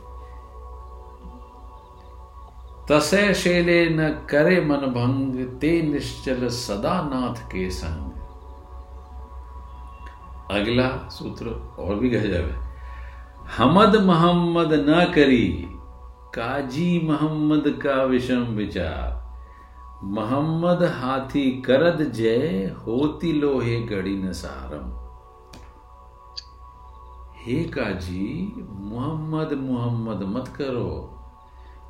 तसे 2.89 3.35
शेले 3.35 3.89
न 3.91 4.09
करे 4.09 4.61
मन 4.61 4.77
भंग, 4.77 5.47
ते 5.61 5.83
निश्चल 5.83 6.49
सदा 6.49 7.03
नाथ 7.03 7.43
के 7.43 7.71
संग। 7.71 8.12
अगला 10.51 11.09
सूत्र 11.09 11.47
और 11.79 11.95
भी 11.95 12.11
गजब 12.11 12.45
है। 12.51 12.73
हमद 13.59 13.97
मोहम्मद 13.97 14.73
न 14.73 15.05
करी, 15.15 15.69
काजी 16.35 17.07
मोहम्मद 17.07 17.81
का 17.83 18.03
विषम 18.03 18.43
विचार। 18.55 19.21
मोहम्मद 20.05 20.83
हाथी 20.83 21.51
करद 21.63 22.13
जय, 22.13 22.75
होती 22.87 23.33
लोहे 23.33 23.81
गड़ी 23.81 24.17
नसारम 24.17 24.99
हे 27.37 27.65
काजी, 27.65 28.53
मोहम्मद 28.71 29.53
मोहम्मद 29.53 30.23
मत 30.23 30.49
करो, 30.49 31.19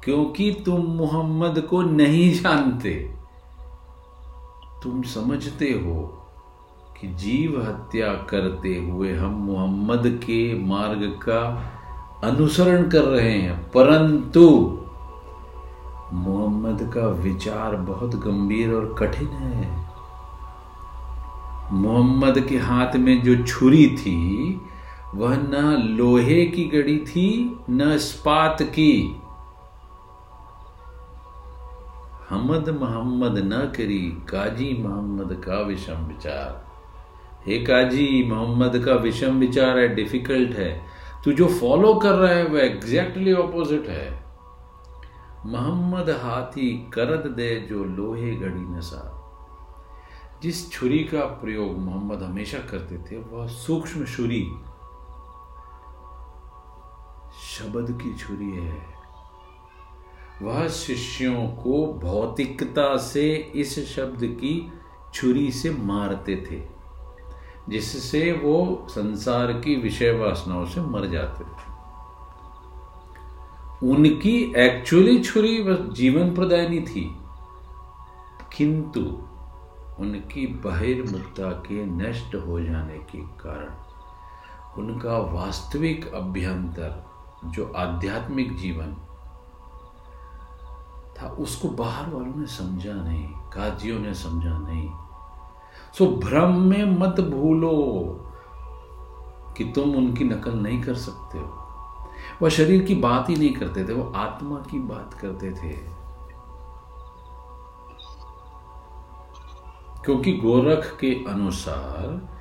क्योंकि 0.05 0.63
तुम 0.67 0.81
मोहम्मद 0.81 1.61
को 1.61 1.83
नहीं 1.83 2.33
जानते। 2.33 3.15
तुम 4.83 5.03
समझते 5.03 5.71
हो 5.71 6.22
कि 7.03 7.09
जीव 7.09 7.63
हत्या 7.63 8.09
करते 8.09 8.89
हुए 8.91 9.15
हम 9.15 9.31
मोहम्मद 9.31 10.03
के 10.07 10.65
मार्ग 10.65 11.21
का 11.23 11.73
अनुसरण 12.25 12.91
कर 12.91 13.03
रहे 13.03 13.39
हैं। 13.39 13.71
परंतु 13.71 14.79
मोहम्मद 16.13 16.93
का 16.95 17.07
विचार 17.07 17.77
बहुत 17.77 18.15
गंभीर 18.15 18.75
और 18.75 18.97
कठिन 18.99 19.29
है। 19.29 19.89
मोहम्मद 21.73 22.41
के 22.41 22.59
हाथ 22.59 22.97
में 22.97 23.23
जो 23.23 23.47
छुरी 23.47 23.89
थी, 23.89 24.61
वह 25.15 25.37
न 25.37 25.83
लोहे 25.91 26.47
की 26.47 26.65
गड़ी 26.65 26.99
थी, 26.99 27.59
न 27.71 27.81
इस्पात 27.81 28.63
की। 28.63 29.21
हमद 32.31 32.79
मोहम्मद 32.81 33.39
न 33.39 33.73
करी, 33.77 34.23
काजी 34.29 34.83
मोहम्मद 34.83 35.43
का 35.47 35.61
विषम 35.61 35.95
विचार। 35.95 36.72
हे 37.47 37.65
काजी, 37.65 38.31
मोहम्मद 38.31 38.85
का 38.85 38.95
विषम 38.95 39.41
विचार 39.41 39.79
है 39.79 39.95
डिफ़िकल्ट 39.95 40.57
है। 40.57 40.87
तू 41.25 41.33
जो 41.33 41.47
फॉलो 41.47 41.95
कर 41.95 42.13
रहा 42.13 42.33
है, 42.33 42.47
वह 42.47 42.61
एग्जैक्टली 42.61 43.33
ऑपोजिट 43.33 43.89
है। 43.89 44.23
मोहम्मद 45.47 46.11
हाथी 46.11 46.91
करद 46.95 47.31
दे 47.31 47.67
जो 47.71 47.85
लोहे 47.85 48.37
घड़ी 48.37 48.61
नसा 48.61 49.19
जिस 50.43 50.73
छुरी 50.73 50.99
का 50.99 51.21
प्रयोग 51.21 51.79
मोहम्मद 51.79 52.23
हमेशा 52.23 52.59
करते 52.59 52.99
थे, 52.99 53.19
वह 53.19 53.47
सूक्ष्म 53.47 54.05
छुरी। 54.05 54.49
शब्द 57.43 57.99
की 58.03 58.15
छुरी 58.15 58.51
है। 58.57 58.87
वह 60.43 60.69
शिष्यों 60.69 61.49
को 61.49 61.93
भौतिकता 61.95 62.97
से 62.97 63.53
इस 63.55 63.97
शब्द 63.97 64.21
की 64.23 64.73
छुरी 65.15 65.53
से 65.53 65.71
मारते 65.71 66.37
थे। 66.37 66.72
जिससे 67.69 68.33
वो 68.33 68.87
संसार 68.91 69.53
की 69.53 69.75
विषय 69.77 70.11
वासनाओं 70.13 70.67
से 70.67 70.81
मर 70.81 71.07
जाते 71.07 71.45
थे। 71.45 71.71
उनकी 73.83 74.53
एक्चुअली 74.57 75.19
छुरी 75.21 75.65
जीवन 75.93 76.35
प्रदायनी 76.35 76.81
थी, 76.81 77.05
किंतु 78.57 79.01
उनकी 79.99 80.47
बहिर्मुखता 80.65 81.51
के 81.67 81.85
नष्ट 81.87 82.35
हो 82.37 82.61
जाने 82.61 82.99
के 83.11 83.19
कारण 83.19 83.71
उनका 84.79 85.17
वास्तविक 85.33 86.07
अभ्यंतर, 86.15 87.05
जो 87.45 87.73
आध्यात्मिक 87.77 88.57
जीवन 88.57 88.95
था, 91.17 91.29
उसको 91.29 91.69
बाहर 91.69 92.07
वालों 92.11 92.35
ने 92.37 92.47
समझा 92.47 92.93
नहीं, 92.93 93.27
काजियों 93.53 93.99
ने 94.01 94.15
समझा 94.15 94.59
नहीं। 94.59 94.89
सो 95.99 96.07
भ्रम 96.07 96.61
में 96.61 96.99
मत 96.99 97.21
भूलो 97.21 97.73
कि 99.57 99.65
तुम 99.65 99.97
उनकी 99.97 100.25
नकल 100.25 100.53
नहीं 100.53 100.83
कर 100.83 100.95
सकते 100.95 101.39
हो। 101.39 101.59
वह 102.43 102.49
शरीर 102.49 102.83
की 102.83 102.95
बात 102.95 103.31
ही 103.31 103.37
नहीं 103.37 103.53
करते 103.53 103.85
थे, 103.85 103.93
वो 103.93 104.13
आत्मा 104.13 104.57
की 104.57 104.79
बात 104.79 105.15
करते 105.15 105.53
थे। 105.53 106.03
क्योंकि 110.05 110.33
गोरख 110.33 110.99
के 111.01 111.25
अनुसार 111.29 112.33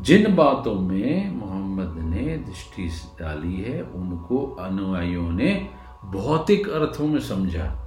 जिन 0.00 0.36
बातों 0.36 0.74
में 0.74 1.36
मोहम्मद 1.36 1.98
ने 1.98 2.38
दृष्टि 2.38 2.88
डाली 3.20 3.62
है, 3.62 3.82
उनको 3.82 4.56
अनुयायियों 4.60 5.30
ने 5.30 5.70
भौतिक 6.04 6.68
अर्थों 6.68 7.06
में 7.06 7.20
समझा। 7.20 7.83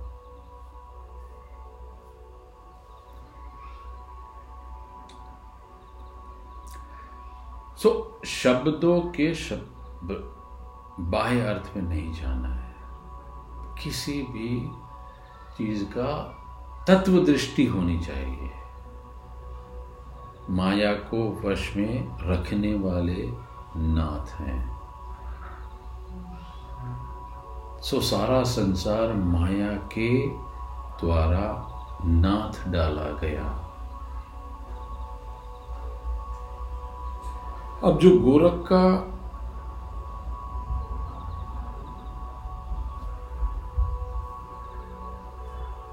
शब्दों 8.25 9.01
के 9.01 9.34
शब्द 9.34 10.34
बाह्य 10.99 11.41
अर्थ 11.41 11.77
में 11.77 11.84
नहीं 11.84 12.13
जाना 12.13 12.49
है। 12.49 12.75
किसी 13.84 14.21
भी 14.21 14.71
चीज़ 15.58 15.86
का 15.86 16.34
तत्व 16.88 17.25
दृष्टि 17.25 17.65
होनी 17.65 17.99
चाहिए। 17.99 18.51
माया 20.49 20.93
को 20.93 21.49
वश 21.49 21.75
में 21.75 22.17
रखने 22.21 22.73
वाले 22.73 23.34
नाथ 23.77 24.41
हैं। 24.41 24.77
सो 27.82 28.01
सारा 28.01 28.43
संसार 28.43 29.13
माया 29.13 29.73
के 29.73 30.27
द्वारा 31.06 31.73
नाथ 32.06 32.71
डाला 32.71 33.03
गया। 33.03 33.66
अब 37.83 37.99
जो 37.99 38.19
गोरख 38.19 38.65
का 38.73 39.13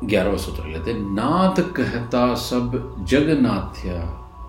ग्यारहवा 0.07 0.37
सूत्र 0.37 0.65
लेते 0.65 0.95
नाथ 0.95 1.63
कहता 1.63 2.35
सब 2.35 2.97
जगनाथ्या, 2.99 3.99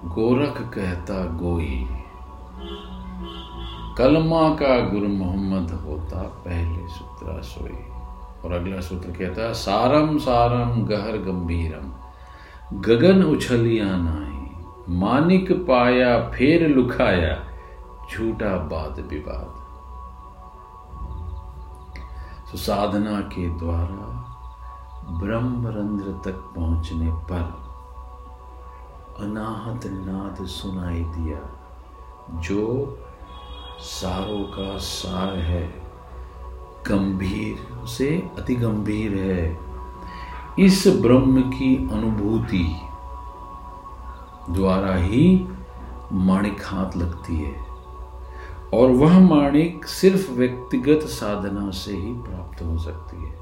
गोरख 0.06 0.74
कहता 0.76 1.26
गोई। 1.26 1.88
कलमा 3.98 4.50
का 4.50 4.80
गुरु 4.80 5.08
मोहम्मद 5.08 5.72
होता 5.72 6.22
पहले 6.22 6.88
सूत्र 6.88 7.42
सोई। 7.42 7.86
और 8.46 8.54
अगला 8.54 8.82
सूत्र 8.82 9.12
कहता 9.12 9.54
सारम 9.54 10.18
सारम 10.18 10.86
गहर 10.86 11.18
गंभीरम, 11.18 11.92
गगन 12.80 13.24
उछलिया 13.24 13.86
नाई। 13.88 14.35
मानिक 14.90 15.52
पाया, 15.52 16.30
फेर 16.30 16.70
लुखाया, 16.70 17.48
झूठा 18.12 18.58
बाद 18.58 19.00
विवाद। 19.00 19.66
तो 22.52 22.58
साधना 22.58 23.22
के 23.22 23.50
द्वारा 23.50 24.32
ब्रह्मरंध्र 25.10 26.32
तक 26.32 26.38
पहुँचने 26.38 27.12
पर 27.12 27.66
अनाहत 29.20 29.86
नाद 29.86 30.46
सुनाई 30.46 31.04
दिया, 31.04 31.40
जो 32.40 32.98
सारों 33.80 34.44
का 34.44 34.78
सार 34.78 35.36
है। 35.36 35.82
गंभीर 36.88 37.88
से 37.88 38.30
अति 38.40 38.56
गंभीर 38.56 39.16
है। 39.18 39.58
इस 40.60 40.84
ब्रह्म 40.88 41.42
की 41.42 41.90
अनुभूति 41.92 42.85
द्वारा 44.50 44.96
ही 44.96 45.48
माणिक 46.14 46.62
हाथ 46.66 46.98
लगती 46.98 47.40
है। 47.40 47.66
और 48.74 48.90
वह 48.90 49.20
माणिक 49.20 49.86
सिर्फ़ 49.86 50.32
व्यक्तिगत 50.32 51.06
साधना 51.06 51.72
से 51.72 51.98
ही 51.98 52.14
प्राप्त 52.14 52.62
हो 52.62 52.78
सकती 52.78 53.18
है। 53.18 53.36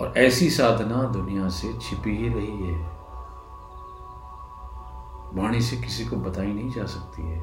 और 0.00 0.14
ऐसी 0.16 0.50
साधना 0.50 1.02
दुनिया 1.02 1.48
से 1.48 1.72
छिपी 1.72 2.16
ही 2.16 2.28
रही 2.28 2.66
है। 2.66 2.86
वाणी 5.34 5.60
से 5.60 5.76
किसी 5.76 6.04
को 6.04 6.16
बताई 6.16 6.52
नहीं 6.52 6.70
जा 6.70 6.84
सकती 6.84 7.22
है। 7.22 7.42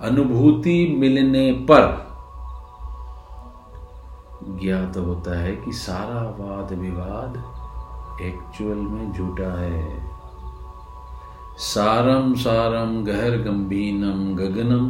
अनुभूति 0.00 0.96
मिलने 0.98 1.52
पर 1.52 2.08
ज्ञात 4.48 4.96
होता 4.96 5.40
है 5.40 5.56
कि 5.56 5.72
सारा 5.72 6.22
वाद 6.22 6.72
विवाद 6.72 7.57
एक्चुअल 8.22 8.76
में 8.76 9.12
झूठा 9.12 9.60
है। 9.60 10.10
सारम 11.58 12.34
सारम 12.34 13.04
गहर 13.04 13.30
गंभीनम 13.30 14.36
गगनम 14.36 14.88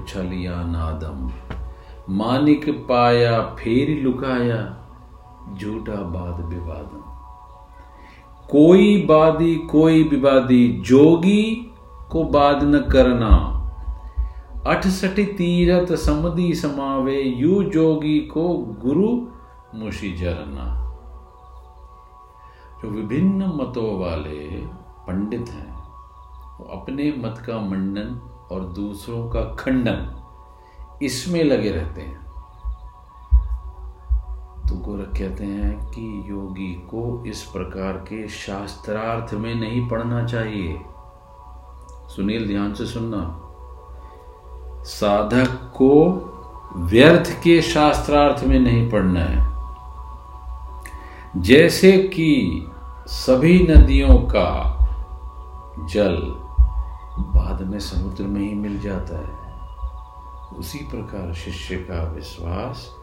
उछलिया 0.00 0.54
नादम। 0.56 1.30
मानिक 2.10 2.86
पाया 2.88 3.40
फेर 3.40 4.02
लुकाया, 4.02 4.76
झूठा 5.60 5.94
बाद 5.94 6.44
विवादम। 6.44 7.02
कोई 8.50 9.06
बादी, 9.06 9.54
कोई 9.54 10.02
विवादी, 10.02 10.82
जोगी 10.86 11.74
को 12.10 12.24
बाद 12.24 12.64
न 12.64 12.78
करना। 12.78 13.58
अठसठ 14.66 15.20
तीरथ 15.20 15.96
समदी 15.96 16.54
समावे, 16.54 17.22
यू 17.22 17.62
जोगी 17.62 18.18
को 18.18 18.48
गुरु 18.58 19.26
मुशी 19.78 20.12
जरना 20.12 20.81
जो 22.82 22.90
विभिन्न 22.90 23.42
मतों 23.44 24.00
वाले 24.00 24.66
पंडित 25.06 25.48
हैं, 25.48 25.74
वो 26.58 26.64
अपने 26.64 27.14
मत 27.18 27.38
का 27.38 27.58
मंडन 27.58 28.20
और 28.50 28.60
दूसरों 28.64 29.28
का 29.28 29.40
खंडन 29.40 30.22
इसमें 31.02 31.44
लगे 31.44 31.70
रहते 31.70 32.00
हैं। 32.00 32.22
तो 34.68 34.74
गोरख 34.74 35.18
कहते 35.18 35.44
हैं 35.44 35.86
कि 35.86 36.24
योगी 36.30 36.74
को 36.74 37.24
इस 37.26 37.42
प्रकार 37.42 37.92
के 37.92 38.28
शास्त्रार्थ 38.28 39.34
में 39.34 39.54
नहीं 39.54 39.88
पढ़ना 39.88 40.24
चाहिए। 40.24 40.82
सुनील, 42.08 42.48
ध्यान 42.48 42.74
से 42.74 42.86
सुनना। 42.86 43.38
साधक 44.84 45.72
को 45.76 46.28
व्यर्थ 46.76 47.42
के 47.42 47.62
शास्त्रार्थ 47.62 48.44
में 48.44 48.60
नहीं 48.60 48.90
पढ़ना 48.90 49.20
है। 49.20 49.52
जैसे 51.36 51.92
कि 51.92 52.66
सभी 53.06 53.66
नदियों 53.70 54.18
का 54.18 54.78
जल 55.90 56.16
बाद 57.18 57.62
में 57.62 57.78
समुद्र 57.78 58.24
में 58.24 58.40
ही 58.40 58.54
मिल 58.54 58.80
जाता 58.80 59.16
है। 59.16 59.42
उसी 60.58 60.78
प्रकार 60.78 61.32
शिष्य 61.34 61.76
का 61.76 62.12
विश्वास 62.12 62.96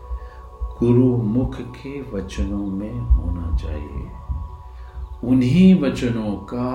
गुरु 0.79 1.17
मुख 1.17 1.55
के 1.55 2.01
वचनों 2.11 2.67
में 2.67 2.99
होना 2.99 3.57
चाहिए। 3.57 4.11
उन्हीं 5.23 5.81
वचनों 5.81 6.35
का 6.35 6.71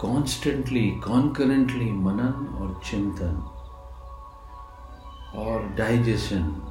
कॉन्स्टेंटली 0.00 0.90
कॉन्करेंटली 0.90 1.92
मनन 1.92 2.58
और 2.60 2.80
चिंतन 2.84 3.36
और 5.36 5.68
डाइजेशन 5.68 6.62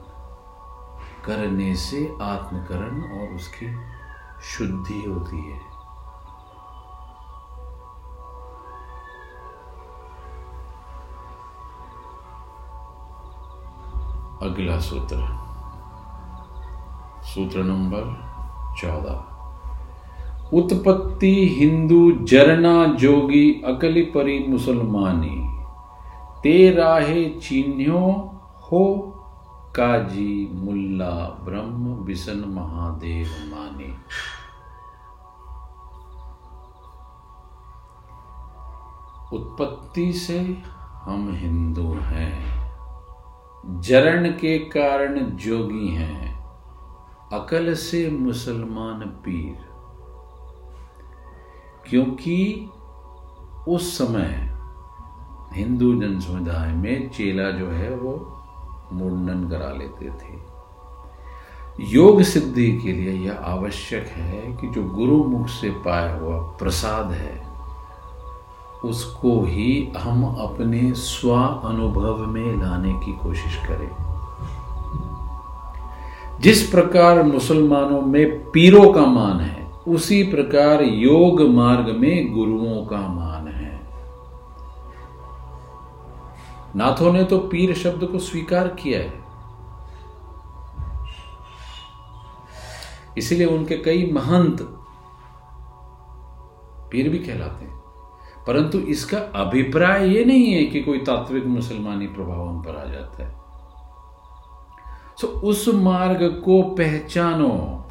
करने 1.25 1.75
से 1.75 2.17
आत्मकरण 2.21 3.01
और 3.01 3.35
उसकी 3.35 3.96
शुद्धि 4.41 5.03
होती 5.09 5.51
है। 5.51 5.67
अगला 14.41 14.79
सूत्र। 14.79 15.37
सूत्र 17.23 17.59
नंबर 17.59 18.27
चौदह। 18.77 19.23
उत्पत्ति 20.53 21.57
हिंदू 21.59 22.11
जरना 22.11 22.85
जोगी 22.85 23.51
अकली 23.51 24.01
परी 24.01 24.47
मुसलमानी। 24.47 25.57
ते 26.43 26.71
राहे 26.71 27.29
चिन्हो 27.29 28.35
हो 28.61 29.13
काजी 29.77 30.51
मुल्ला 30.53 31.39
ब्रह्म 31.43 32.05
बिसन 32.05 32.43
महादेव 32.47 33.27
माने। 33.27 33.97
उत्पत्ति 39.37 40.13
से 40.13 40.39
हम 41.03 41.29
हिंदू 41.33 41.93
हैं। 42.01 42.57
जरण 43.81 44.29
के 44.29 44.59
कारण 44.59 45.19
जोगी 45.19 45.87
हैं। 45.87 46.45
अकल 47.33 47.73
से 47.73 48.09
मुसलमान 48.09 48.99
पीर। 48.99 49.69
क्योंकि 51.89 52.69
उस 53.67 53.97
समय 53.97 54.57
हिंदू 55.53 56.01
जन 56.01 56.19
समुदाय 56.19 56.73
में 56.73 57.09
चेला 57.09 57.51
जो 57.51 57.69
है 57.69 57.95
वो 57.95 58.33
मुंडन 58.93 59.49
करा 59.49 59.73
लेते 59.77 60.05
थे। 60.05 60.47
योग 61.79 62.21
सिद्धि 62.21 62.71
के 62.71 62.91
लिए 62.91 63.11
यह 63.11 63.39
आवश्यक 63.43 64.07
है 64.07 64.41
कि 64.41 64.67
जो 64.67 64.83
गुरु 64.83 65.23
मुख 65.23 65.47
से 65.47 65.69
पाया 65.69 66.15
हुआ 66.15 66.37
प्रसाद 66.37 67.11
है, 67.11 67.47
उसको 68.85 69.43
ही 69.43 69.89
हम 69.97 70.23
अपने 70.23 70.93
स्व 70.93 71.31
अनुभव 71.63 72.17
में 72.17 72.61
लाने 72.61 72.93
की 72.93 73.13
कोशिश 73.13 73.55
करें। 73.55 73.89
जिस 76.39 76.69
प्रकार 76.69 77.23
मुसलमानों 77.23 78.01
में 78.01 78.51
पीरों 78.51 78.93
का 78.93 79.05
मान 79.05 79.39
है, 79.39 79.71
उसी 79.87 80.23
प्रकार 80.23 80.83
योग 80.83 81.41
मार्ग 81.41 81.95
में 81.99 82.33
गुरुओं 82.33 82.85
का 82.85 83.07
मान 83.07 83.26
नाथों 86.75 87.13
ने 87.13 87.23
तो 87.23 87.39
पीर 87.39 87.75
शब्द 87.75 88.03
को 88.03 88.19
स्वीकार 88.19 88.67
किया 88.67 88.99
है। 88.99 89.27
इसीलिए 93.17 93.47
उनके 93.47 93.77
कई 93.77 94.11
महंत 94.11 94.61
पीर 96.91 97.09
भी 97.09 97.19
कहलाते 97.19 97.65
हैं। 97.65 97.77
परंतु 98.47 98.77
इसका 98.77 99.17
अभिप्राय 99.17 100.09
ये 100.09 100.25
नहीं 100.25 100.53
है 100.53 100.65
कि 100.65 100.81
कोई 100.81 100.97
तात्विक 100.97 101.45
मुसलमानी 101.45 102.07
प्रभाव 102.07 102.41
उन 102.41 102.61
पर 102.61 102.75
आ 102.75 102.85
जाता 102.85 103.25
है। 103.25 103.47
सो 105.21 105.27
उस 105.27 105.67
मार्ग 105.67 106.41
को 106.45 106.61
पहचानो, 106.61 107.83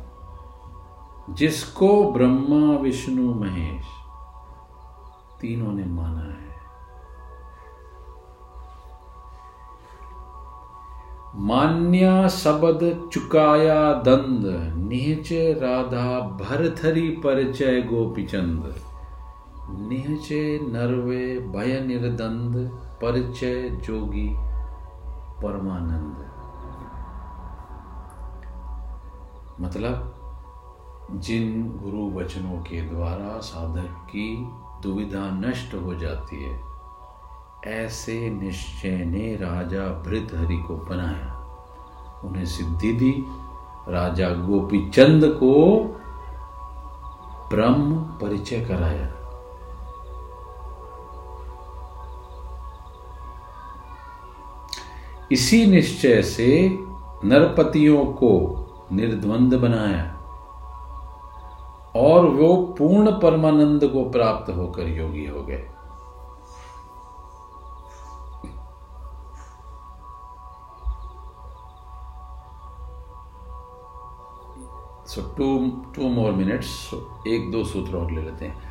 जिसको 1.31 2.13
ब्रह्मा, 2.13 2.77
विष्णु, 2.77 3.35
महेश 3.35 3.85
तीनों 5.41 5.73
ने 5.73 5.85
माना 5.85 6.21
है। 6.21 6.46
मान्या 11.39 12.29
सबद 12.29 13.11
चुकाया 13.13 13.93
दंद, 13.93 14.45
निहच 14.89 15.29
राधा 15.33 16.21
भरथरी 16.21 17.09
परिचय 17.11 17.81
गोपीचंद 17.83 18.75
निहचे 19.89 20.59
नरवे 20.63 21.39
भय 21.39 21.81
निर्दंद, 21.81 22.57
परिचय 23.03 23.69
जोगी 23.85 24.29
परमानंद। 25.43 26.25
मतलब 29.61 30.13
जिन 31.21 31.63
गुरु 31.83 32.21
वचनों 32.21 32.59
के 32.59 32.81
द्वारा 32.81 33.39
साधक 33.39 34.07
की 34.07 34.47
दुविधा 34.83 35.31
नष्ट 35.31 35.75
हो 35.75 35.95
जाती 35.95 36.45
है 36.45 36.66
ऐसे 37.67 38.31
निश्चय 38.31 39.05
ने 39.05 39.37
राजा 39.37 40.03
भृतहरि 40.03 40.57
को 40.57 40.77
बनाया। 40.77 41.33
उन्हें 42.25 42.47
सिद्धि 42.47 42.93
दी। 42.93 43.25
राजा 43.89 44.29
गोपी 44.29 44.91
चंद 44.91 45.25
को 45.25 45.83
ब्रह्म 47.51 47.95
परिचय 48.01 48.61
कराया। 48.61 49.13
इसी 55.33 55.67
निश्चय 55.67 56.23
से 56.23 56.79
नरपतियों 57.25 58.05
को 58.05 58.33
निर्द्वंद 58.93 59.55
बनाया 59.55 60.13
और 61.97 62.27
वो 62.27 62.75
पूर्ण 62.79 63.11
परमानंद 63.11 63.87
को 63.87 64.11
प्राप्त 64.11 64.53
होकर 64.57 64.83
योगी 64.83 65.27
हो 65.27 65.43
गए। 65.43 65.71
So 75.07 75.23
two 75.37 75.47
two 75.95 76.09
more 76.09 76.33
minutes 76.33 76.71
एक, 77.27 77.51
दो 77.53 77.65
सूत्र 77.65 77.97
और 77.97 78.11
ले 78.11 78.23
लेते 78.23 78.45
हैं। 78.45 78.65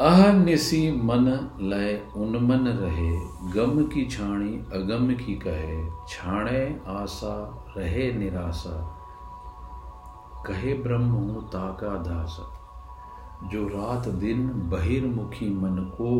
अहनिसी 0.00 0.80
मन 1.02 1.26
लय 1.60 2.00
उन्मन 2.16 2.66
रहे, 2.68 3.10
गम 3.52 3.84
की 3.84 4.04
छाणी 4.06 4.54
अगम 4.72 5.14
की 5.14 5.34
कहे, 5.36 5.76
छाणे 6.08 6.80
आशा 6.88 7.34
रहे 7.76 8.12
निराशा 8.12 8.74
कहे 10.46 10.74
ब्रह्म 10.74 11.10
हूँ 11.10 11.44
ताका 11.48 11.94
दास। 12.02 12.40
जो 13.52 13.66
रात 13.68 14.08
दिन 14.08 14.48
बहिर्मुखी 14.70 15.48
मन 15.54 15.76
को 15.94 16.10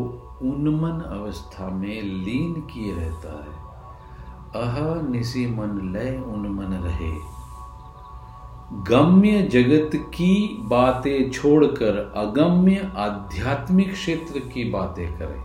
उन्मन 0.43 1.01
अवस्था 1.09 1.69
में 1.69 2.01
लीन 2.01 2.53
किए 2.61 2.95
रहता 2.95 3.35
है, 3.43 3.53
अह 4.55 5.01
निसी 5.09 5.45
मन 5.47 5.79
लय 5.93 6.17
उन्मन 6.27 6.73
रहे 6.83 7.11
गम्य 8.71 9.41
जगत 9.41 9.91
की 9.95 10.57
बातें 10.61 11.31
छोड़कर 11.31 12.13
अगम्य 12.15 12.91
आध्यात्मिक 12.97 13.93
क्षेत्र 13.93 14.39
की 14.39 14.69
बातें 14.69 15.13
करें। 15.13 15.43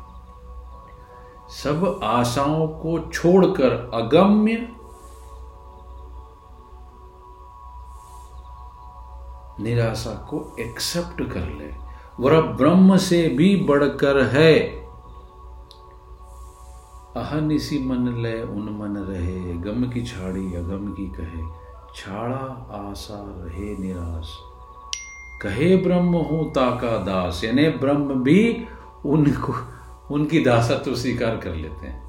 सब 1.49 2.01
आशाओं 2.05 2.69
को 2.69 3.11
छोड़कर 3.11 3.91
अगम्य 3.95 4.69
निराशा 9.61 10.11
को 10.11 10.57
एक्सेप्ट 10.61 11.23
कर 11.33 11.41
ले। 11.41 11.89
वह 12.21 12.41
ब्रह्म 12.41 12.97
से 12.97 13.29
भी 13.29 13.57
बढ़कर 13.57 14.23
है। 14.23 14.59
अहनिसी 17.17 17.79
मन 17.79 18.23
ले, 18.23 18.43
उन 18.43 18.79
मन 18.81 18.97
रहे। 18.97 19.41
गम 19.53 19.91
की 19.91 20.03
छाड़ी 20.03 20.55
अगम 20.55 20.93
की 20.93 21.07
कहे। 21.07 21.68
छाड़ा 21.95 22.69
आशा 22.71 23.25
रहे 23.29 23.79
निराश। 23.79 24.39
कहे 25.43 25.77
ब्रह्म 25.77 26.17
हूँ 26.17 26.51
ताका 26.51 26.97
दास। 26.97 27.45
यानी 27.45 27.69
ब्रह्म 27.69 28.23
भी 28.23 28.67
उनको, 29.07 29.55
उनकी 30.15 30.41
तो 30.77 30.95
स्वीकार 30.95 31.37
कर 31.37 31.55
लेते 31.55 31.87
हैं। 31.87 32.09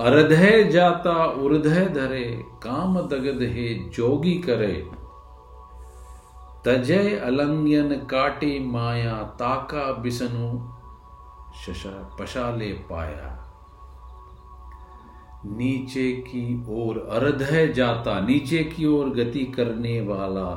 अरधय 0.00 0.64
जाता 0.64 1.24
उर्धय 1.24 1.86
धरे, 1.86 2.44
काम 2.62 3.00
दगद 3.00 3.38
हे, 3.42 3.74
जोगी 3.74 4.34
करे। 4.34 4.90
तजय 6.64 7.16
अलंग्यन 7.16 7.88
काटी 7.88 8.66
माया, 8.72 9.22
ताका 9.22 9.92
बिसनु, 9.92 10.72
शशा 11.62 12.16
पशाले 12.20 12.72
पाया। 12.72 13.51
नीचे 15.46 16.10
की 16.12 16.42
ओर 16.70 16.98
अर्धय 17.10 17.66
जाता, 17.68 18.20
नीचे 18.20 18.58
की 18.64 18.86
ओर 18.86 19.08
गति 19.08 19.44
करने 19.56 20.00
वाला 20.00 20.48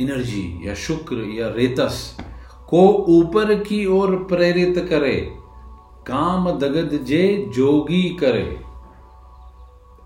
एनर्जी 0.00 0.68
या 0.68 0.74
शुक्र 0.74 1.16
या 1.16 1.48
रेतस 1.48 2.16
को 2.68 2.80
ऊपर 3.10 3.54
की 3.60 3.84
ओर 3.86 4.16
प्रेरित 4.24 4.86
करे, 4.90 5.16
काम 6.06 6.50
दगद 6.50 6.96
जे 7.04 7.50
जोगी 7.54 8.02
करे। 8.14 8.60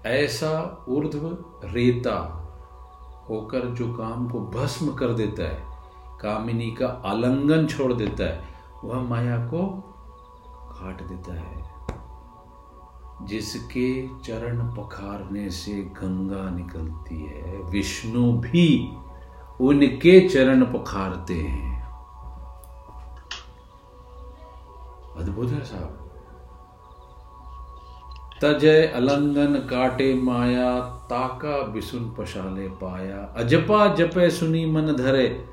ऐसा 0.07 0.84
ऊर्ध्व 0.89 1.26
रेता 1.64 2.16
होकर 3.30 3.66
जो 3.68 3.93
काम 3.95 4.28
को 4.28 4.41
भस्म 4.55 4.93
कर 4.93 5.12
देता 5.12 5.43
है, 5.43 5.62
कामिनी 6.20 6.70
का 6.70 6.86
आलंगन 7.05 7.66
छोड़ 7.66 7.93
देता 7.93 8.24
है, 8.24 8.43
वह 8.84 9.03
माया 9.03 9.36
को 9.47 9.66
काट 10.70 11.03
देता 11.03 11.34
है। 11.34 11.58
जिसके 13.23 14.09
चरण 14.09 14.69
पखारने 14.69 15.51
से 15.51 15.73
गंगा 15.73 16.51
निकलती 16.51 17.27
है। 17.27 17.62
विष्णु 17.62 18.33
भी 18.33 18.97
उनके 19.61 20.29
चरण 20.29 20.64
पखारते 20.64 21.35
हैं। 21.35 21.79
अद्भुत 25.16 25.49
है 25.49 25.64
साहब। 25.64 26.05
तजय 28.45 28.87
अलंगन 28.87 29.55
काटे 29.55 30.14
माया, 30.14 30.81
ताका 30.81 31.62
बिसुन 31.62 32.14
पशाले 32.19 32.69
पाया। 32.69 33.35
अजपा 33.37 33.95
जपे 33.95 34.31
सुनी 34.31 34.66
मन 34.66 34.87
धरे, 34.87 35.45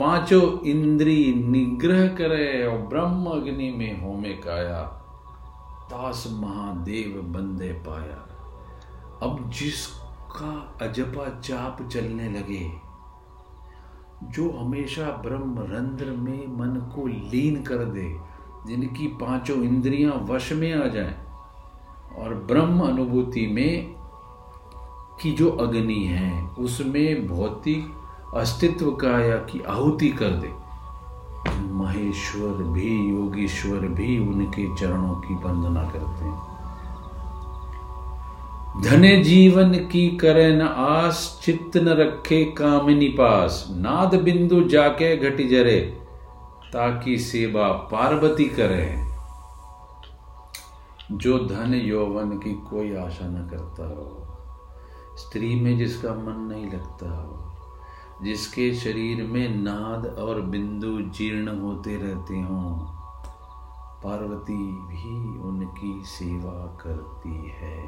पाँचों 0.00 0.60
इंद्री 0.60 1.34
निग्रह 1.34 2.08
करे 2.08 2.66
और 2.66 2.78
ब्रह्म 2.78 3.24
अग्नि 3.26 3.70
में 3.70 4.00
होमे 4.02 4.28
काया। 4.28 4.94
तास 5.90 6.24
महादेव 6.32 7.20
बंदे 7.22 7.72
पाया। 7.86 8.16
अब 9.22 9.50
जिसका 9.50 10.78
अजपा 10.82 11.28
चाप 11.40 11.88
चलने 11.92 12.28
लगे, 12.28 12.70
जो 14.24 14.50
हमेशा 14.50 15.04
ब्रह्म 15.22 15.64
रंध्र 15.70 16.06
में 16.06 16.46
मन 16.58 16.76
को 16.94 17.06
लीन 17.06 17.62
कर 17.62 17.84
दे, 17.84 18.08
जिनकी 18.66 19.06
पाँचों 19.06 19.62
इंद्रियाँ 19.62 20.12
वश 20.30 20.52
में 20.52 20.72
आ 20.74 20.86
जाए, 20.86 21.16
और 22.18 22.34
ब्रह्म 22.34 22.80
अनुभूति 22.80 23.46
में 23.46 23.94
की 25.22 25.32
जो 25.32 25.50
अग्नि 25.50 26.02
है, 26.04 26.42
उसमें 26.58 27.26
भौतिक 27.26 28.34
अस्तित्व 28.36 28.90
का 28.92 29.18
या 29.20 29.36
की 29.36 29.60
आहुति 29.60 30.08
कर 30.08 30.30
दे। 30.30 30.52
महेश्वर 31.98 32.50
भी, 32.50 33.10
योगीश्वर 33.10 33.78
भी 33.78 34.18
उनके 34.18 34.76
चरणों 34.76 35.14
की 35.14 35.34
वंदना 35.34 35.82
करते 35.82 36.24
हैं। 36.24 36.58
धने 38.82 39.24
जीवन 39.24 39.72
की 39.72 40.16
करे 40.16 40.56
न 40.56 40.62
आस, 40.62 41.40
चित्त 41.44 41.76
न 41.76 41.88
रखे 41.88 42.44
कामिनी 42.44 43.08
पास। 43.08 43.66
नाद 43.70 44.14
बिंदु 44.14 44.60
जाके 44.68 45.16
घटी 45.16 45.48
जरे, 45.48 45.80
ताकि 46.72 47.18
सेवा 47.18 47.68
पार्वती 47.68 48.44
करे। 48.44 49.04
जो 51.12 51.38
धन 51.38 51.74
यौवन 51.74 52.30
की 52.30 52.52
कोई 52.54 52.96
आशा 52.96 53.28
न 53.28 53.48
करता 53.50 53.88
हो, 53.88 54.36
स्त्री 55.16 55.54
में 55.54 55.78
जिसका 55.78 56.08
मन 56.08 56.48
नहीं 56.52 56.66
लगता 56.66 57.22
हो 57.22 57.47
जिसके 58.22 58.74
शरीर 58.74 59.22
में 59.24 59.56
नाद 59.56 60.06
और 60.18 60.40
बिंदु 60.40 60.98
जीर्ण 61.10 61.60
होते 61.60 61.96
रहते 61.96 62.40
हों, 62.40 62.72
पार्वती 64.02 64.56
भी 64.88 65.38
उनकी 65.40 66.02
सेवा 66.04 66.54
करती 66.80 67.36
है। 67.60 67.78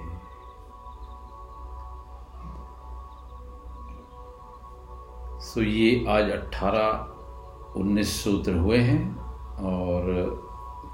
सो 5.40 5.62
ये 5.62 6.04
आज 6.08 6.30
अट्ठारह 6.30 7.80
उन्नीस 7.80 8.22
सूत्र 8.24 8.56
हुए 8.58 8.78
हैं 8.78 9.16
और 9.64 10.02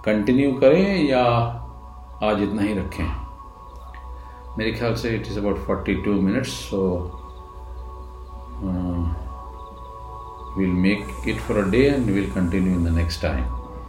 कंटिन्यू 0.05 0.53
करें 0.53 1.09
या 1.09 1.25
आज 2.23 2.43
इतना 2.43 2.63
ही 2.63 2.75
रखें? 2.75 3.09
मेरे 4.59 4.73
ख्याल 4.73 4.95
से 4.95 5.11
it 5.11 5.27
is 5.27 5.39
about 5.41 5.59
forty 5.59 5.95
two 5.95 6.13
minutes 6.13 6.49
so 6.49 6.83
we'll 10.57 10.79
make 10.89 11.07
it 11.27 11.41
for 11.41 11.63
a 11.65 11.71
day 11.71 11.89
and 11.89 12.07
we'll 12.07 12.33
continue 12.33 12.73
in 12.73 12.85
the 12.85 12.91
next 12.91 13.21
time 13.21 13.56